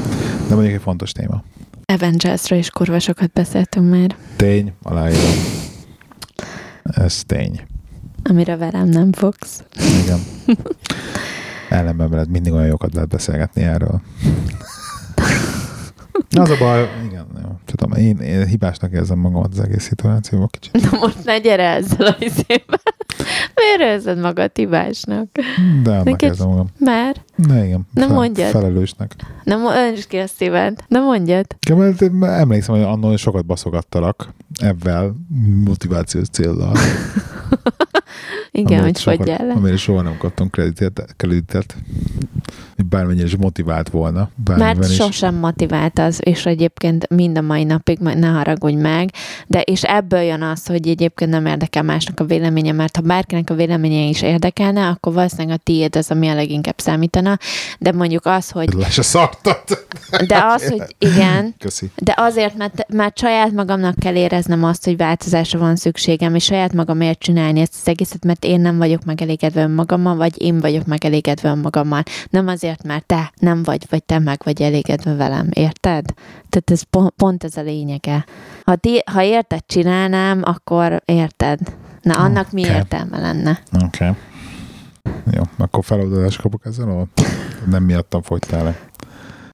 [0.48, 1.44] De mondjuk egy fontos téma.
[1.86, 5.70] Avengers-ről is kurva sokat beszéltünk már, Tény, aláírom.
[6.84, 7.62] Ez tény.
[8.24, 9.64] amire velem nem fogsz.
[10.04, 10.20] Igen.
[11.70, 14.02] Ellenben veled mindig olyan jókat lehet beszélgetni erről.
[16.38, 20.92] Az a baj, igen, jó, tudom, én, én hibásnak érzem magamat az egész szituációban kicsit.
[20.92, 22.80] Na most ne gyere ezzel a izével.
[23.56, 25.28] Miért érzed magad hibásnak?
[25.84, 26.68] De annak érzem magam.
[26.80, 27.16] Már?
[27.36, 28.50] De igen, Na mondjad.
[28.50, 29.16] felelősnek.
[29.44, 30.84] Na, öntsd ki a szíved.
[30.88, 31.46] Na mondjad.
[31.70, 35.26] Igen, mert emlékszem, hogy annól sokat baszogattalak ebben
[35.66, 36.76] motivációs céllal.
[38.70, 39.54] Igen, hogy fogyjál sokat, le.
[39.54, 41.76] amire soha nem kaptam kreditet, kreditet.
[42.90, 44.30] Bármennyire is motivált volna.
[44.56, 44.96] Mert is.
[44.96, 49.10] sosem motivált az, és egyébként mind a mai napig, ne haragudj meg,
[49.48, 53.50] de és ebből jön az, hogy egyébként nem érdekel másnak a véleménye, mert ha bárkinek
[53.50, 57.38] a véleménye is érdekelne, akkor valószínűleg a tiéd az, ami a leginkább számítana,
[57.80, 59.86] de mondjuk az, hogy szartat.
[60.28, 61.92] de az, hogy igen, Köszi.
[61.96, 66.74] de azért, mert, mert saját magamnak kell éreznem azt, hogy változásra van szükségem, és saját
[66.74, 71.50] magamért csinálni ezt az egészet, mert én nem vagyok megelégedve önmagammal, vagy én vagyok megelégedve
[71.50, 72.04] önmagammal.
[72.30, 76.06] Nem azért, mert te nem vagy, vagy te meg vagy elégedve velem, érted?
[76.50, 78.26] Tehát ez pont, pont ez a lényege.
[78.64, 81.60] Ha, ti, ha érted csinálnám, akkor érted.
[82.02, 82.62] Na, annak okay.
[82.64, 83.60] mi értelme lenne?
[83.74, 83.86] Oké.
[83.86, 84.12] Okay.
[85.32, 87.08] Jó, akkor feloldalást kapok ezzel,
[87.70, 88.76] nem miattam fogytál le.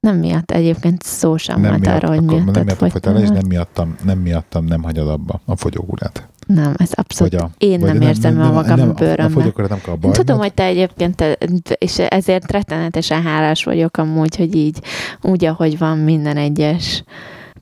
[0.00, 2.44] Nem miatt egyébként szó sem nem volt miatt, arra, hogy miatt.
[2.44, 6.28] Nem miatt fogytál le, és nem miattam, nem miattam nem hagyod abba a fogyógurát.
[6.54, 7.32] Nem, ez abszolút.
[7.32, 9.42] Vagy a, én vagy nem érzem nem, a magam nem, bőrömbe.
[9.42, 11.38] A, a nem kell a Tudom, hogy te egyébként,
[11.78, 14.78] és ezért rettenetesen hálás vagyok amúgy, hogy így,
[15.22, 17.04] úgy, ahogy van minden egyes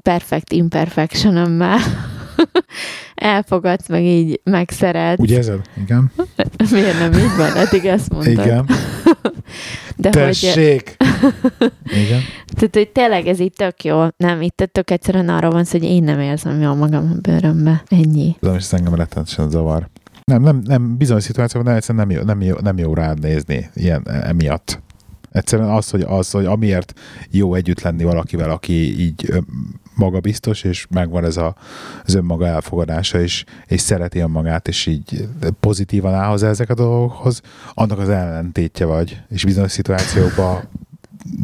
[0.03, 1.79] perfect imperfectionömmel
[3.15, 5.21] elfogadsz, meg így megszeretsz.
[5.21, 5.61] Úgy érzed?
[5.83, 6.13] Igen.
[6.71, 7.57] Miért nem így van?
[7.57, 8.47] Eddig ezt mondtad.
[8.47, 8.67] Igen.
[9.97, 10.97] De Tessék!
[10.98, 11.73] Hogy...
[12.05, 12.20] Igen.
[12.55, 14.06] Tehát, hogy tényleg ez így tök jó.
[14.16, 17.82] Nem, itt tök egyszerűen arról van szó, hogy én nem érzem jól magam a bőrömbe.
[17.89, 18.36] Ennyi.
[18.40, 19.89] Tudom, és ez engem rettenetesen zavar.
[20.24, 23.70] Nem, nem, nem, bizonyos szituációban nem, egyszerűen nem jó, nem jó, nem jó rád nézni
[23.74, 24.82] ilyen emiatt.
[25.37, 26.93] Egyszerűen az, hogy, az, hogy amiért
[27.31, 29.33] jó együtt lenni valakivel, aki így
[29.95, 31.57] magabiztos, és megvan ez a,
[32.05, 35.29] az önmaga elfogadása, és, és szereti önmagát, és így
[35.61, 37.41] pozitívan áll hozzá ezek a dolgokhoz,
[37.75, 40.69] annak az ellentétje vagy, és bizonyos szituációkban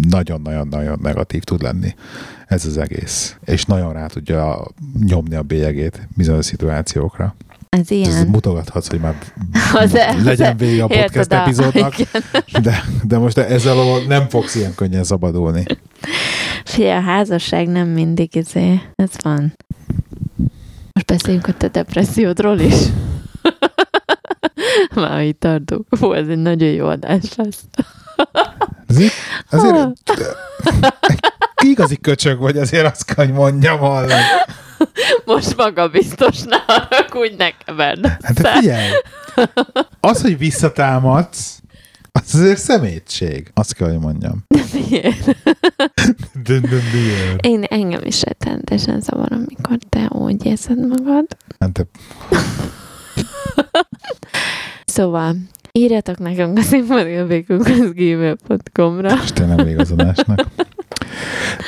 [0.09, 1.95] nagyon-nagyon-nagyon negatív tud lenni
[2.47, 3.37] ez az egész.
[3.45, 4.65] És nagyon rá tudja
[5.01, 7.35] nyomni a bélyegét bizonyos szituációkra.
[7.77, 8.11] Ez ilyen.
[8.11, 9.15] Ez mutogathatsz, hogy már
[9.83, 9.93] az
[10.25, 11.95] legyen vége a podcast epizódnak,
[12.63, 15.65] de, de most ezzel nem fogsz ilyen könnyen szabadulni.
[16.65, 18.81] Fia, a házasság nem mindig izé.
[18.95, 19.57] Ez van.
[20.93, 22.75] Most beszéljünk a te depressziódról is.
[24.95, 25.87] Már itt tartunk.
[26.01, 27.65] Hú, ez egy nagyon jó adás lesz.
[28.87, 29.13] Azért,
[29.51, 29.89] azért
[31.65, 34.23] igazi köcsög vagy, azért azt kell, hogy mondjam hallani.
[35.25, 37.77] Most maga biztos ne haragudj nekem,
[38.23, 38.91] Hát de figyelj,
[40.01, 41.63] az, hogy visszatámadsz,
[42.13, 43.51] az azért szemétség.
[43.55, 44.45] Azt kell, hogy mondjam.
[44.49, 45.27] De miért?
[46.45, 47.47] De, de miért?
[47.47, 51.27] Én engem is rettenetesen zavar, amikor te úgy érzed magad.
[51.59, 51.87] Hát te...
[54.85, 55.37] szóval,
[55.73, 59.15] írjatok nekünk a színpadélvékunkhoz gmail.com-ra.
[59.23, 60.47] Isten nem igazolásnak.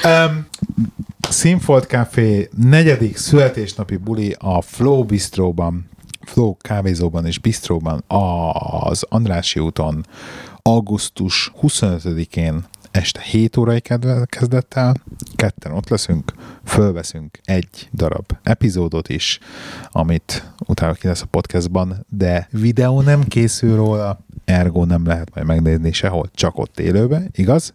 [0.05, 0.44] Um,
[1.35, 5.89] Színfolt Café negyedik születésnapi buli a Flow Bistróban,
[6.21, 10.07] Flow kávézóban és bistróban az Andrási úton
[10.63, 13.83] augusztus 25-én este 7 órai
[14.27, 14.95] kezdett el,
[15.37, 16.33] ketten ott leszünk,
[16.65, 19.39] fölveszünk egy darab epizódot is,
[19.89, 25.47] amit utána ki lesz a podcastban, de videó nem készül róla, ergo nem lehet majd
[25.47, 27.73] megnézni sehol, csak ott élőben, igaz?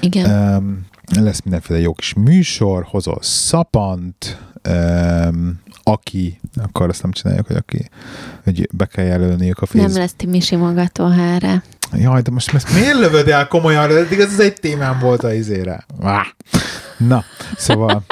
[0.00, 0.54] Igen.
[0.56, 7.56] Um, lesz mindenféle jó kis műsor, hozol szapant, um, aki, akkor azt nem csináljuk, hogy
[7.56, 7.88] aki,
[8.44, 9.92] hogy be kell jelölniük a Facebook.
[9.92, 11.62] Nem lesz Timi simogató hára.
[11.92, 13.96] Jaj, de most ezt miért lövöd el komolyan?
[13.96, 15.86] Eddig ez egy témám volt a izére.
[16.98, 17.24] Na,
[17.56, 18.04] szóval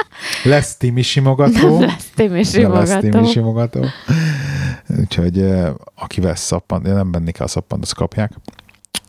[0.44, 1.78] lesz Timi simogató.
[1.78, 2.90] Nem lesz Timi simogató.
[2.90, 3.84] Lesz Timi simogató.
[5.00, 5.46] Úgyhogy
[5.94, 8.32] aki vesz szappant, nem benni kell a szappant, azt kapják.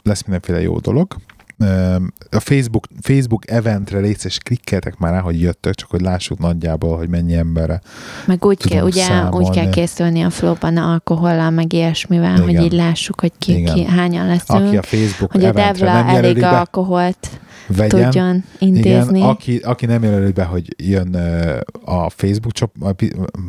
[0.04, 1.16] Lesz mindenféle jó dolog
[2.30, 7.10] a Facebook, Facebook eventre és klikkeltek már rá, hogy jöttök, csak hogy lássuk nagyjából, hogy
[7.10, 7.82] mennyi emberre
[8.26, 12.56] Meg úgy, kell, ugye, úgy kell készülni a flóban alkohollal, meg ilyesmivel, Igen.
[12.56, 14.68] hogy így lássuk, hogy ki, ki hányan leszünk.
[14.68, 17.30] Aki a Facebook hogy a Devla nem elég be, alkoholt
[17.68, 18.04] vegyen.
[18.04, 19.18] tudjon intézni.
[19.18, 21.16] Igen, aki, aki nem jelöli be, hogy jön
[21.86, 22.72] a Facebook csop,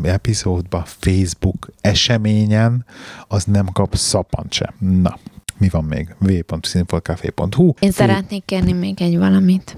[0.03, 2.85] epizódba, Facebook eseményen,
[3.29, 4.75] az nem kap szapant sem.
[4.79, 5.19] Na,
[5.59, 6.15] mi van még?
[6.19, 9.77] v.színfoltcafé.hu Én szeretnék kérni még egy valamit.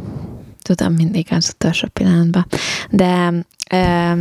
[0.62, 2.46] Tudom, mindig az utolsó pillanatban.
[2.90, 3.32] De
[3.72, 4.16] e,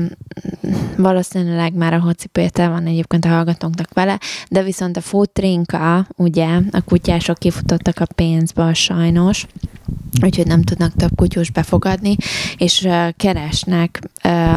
[0.97, 4.19] valószínűleg már a Hoci Péter van egyébként a hallgatónknak vele,
[4.49, 9.45] de viszont a futrinka, ugye, a kutyások kifutottak a pénzből sajnos,
[10.21, 12.15] úgyhogy nem tudnak több kutyus befogadni,
[12.57, 13.99] és keresnek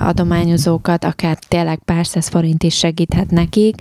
[0.02, 3.74] adományozókat, akár tényleg pár száz forint is segíthet nekik,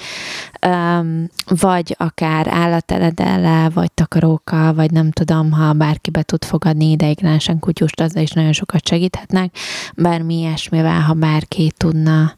[1.47, 8.01] vagy akár állateledele, vagy takarókkal, vagy nem tudom, ha bárki be tud fogadni ideiglenesen kutyust,
[8.01, 9.55] azzal is nagyon sokat segíthetnek,
[9.95, 12.36] bármi ilyesmivel, ha bárki tudna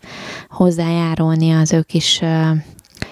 [0.49, 2.21] hozzájárulni az ők is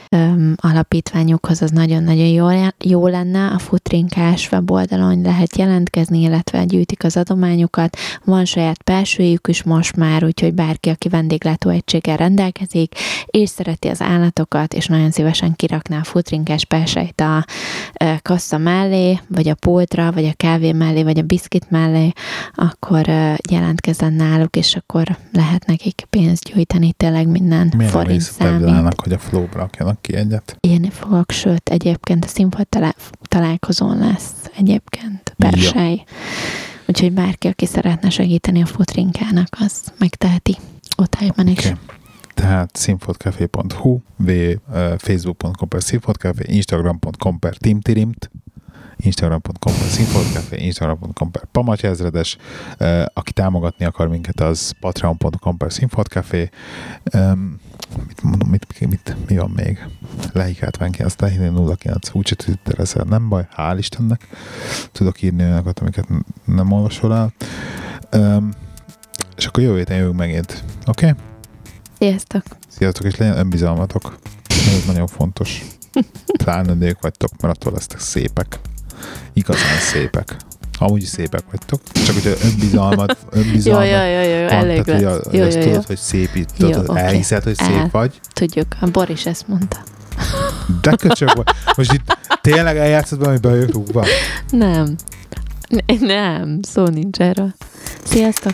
[0.10, 2.48] öm, alapítványokhoz, az nagyon-nagyon jó,
[2.80, 3.48] jó lenne.
[3.48, 7.98] A Futrinkás weboldalon lehet jelentkezni, illetve gyűjtik az adományokat.
[8.26, 12.96] Van saját belsőjük is most már, úgyhogy bárki, aki vendéglátóegységgel rendelkezik,
[13.26, 17.46] és szereti az állatokat, és nagyon szívesen kirakná a Futrinkás belsejt a
[18.22, 22.12] kassa mellé, vagy a pultra, vagy a kávé mellé, vagy a biszkit mellé,
[22.56, 23.08] akkor
[23.50, 29.00] jelentkezzen náluk, és akkor lehet nekik pénzt gyűjteni, tényleg minden Milyen forint számít.
[29.02, 30.58] hogy a flóbra Találjanak ki egyet.
[30.60, 36.04] Írni fogok, sőt, egyébként a színpad talál- találkozón lesz egyébként persely.
[36.88, 40.58] Úgyhogy bárki, aki szeretne segíteni a futrinkának, az megteheti
[40.98, 41.66] otthányban is.
[41.66, 41.78] Okay.
[42.34, 44.00] Tehát színfotcafé.hu,
[44.98, 48.32] facebook.com per színfotcafé, instagram.com per timtirimt,
[48.98, 52.38] instagram.com per színfotcafé, instagram.com per Pamatya ezredes,
[52.80, 56.50] uh, aki támogatni akar minket, az patreon.com per színfotcafé,
[58.08, 59.88] mit mondom, mit, mit, mi van még?
[60.34, 64.28] Lehikátván ki, azt lehívni 09, úgyse twitterezel, nem baj, hál' Istennek.
[64.92, 66.08] Tudok írni olyanokat, amiket
[66.46, 67.34] nem olvasol el.
[68.12, 68.50] Um,
[69.38, 70.64] és akkor jövő héten jövünk megint.
[70.86, 71.08] Oké?
[71.08, 71.24] Okay?
[71.98, 72.44] Sziasztok!
[72.68, 74.20] Sziasztok, és legyen önbizalmatok.
[74.48, 75.62] Ez nagyon fontos.
[76.44, 78.60] Pláne nők vagytok, mert attól lesztek szépek.
[79.34, 80.36] Igazán szépek.
[80.82, 81.82] Amúgy szépek vagytok.
[81.92, 85.24] Csak hogyha önbizalmat, önbizalmat jó, jó, jó, jó, elég tehát, lesz.
[85.24, 85.82] hogy Jó, jó, tudod, jó.
[85.88, 87.00] hogy szép, tudod, oké.
[87.00, 87.90] elhiszed, hogy szép El.
[87.92, 88.20] vagy.
[88.34, 89.78] Tudjuk, a Boris ezt mondta.
[90.82, 91.48] De köcsög vagy.
[91.78, 93.72] Most itt tényleg eljátszod hogy bejött?
[94.50, 94.96] Nem.
[95.68, 97.54] Ne- Nem, szó nincs erről.
[98.04, 98.54] Sziasztok!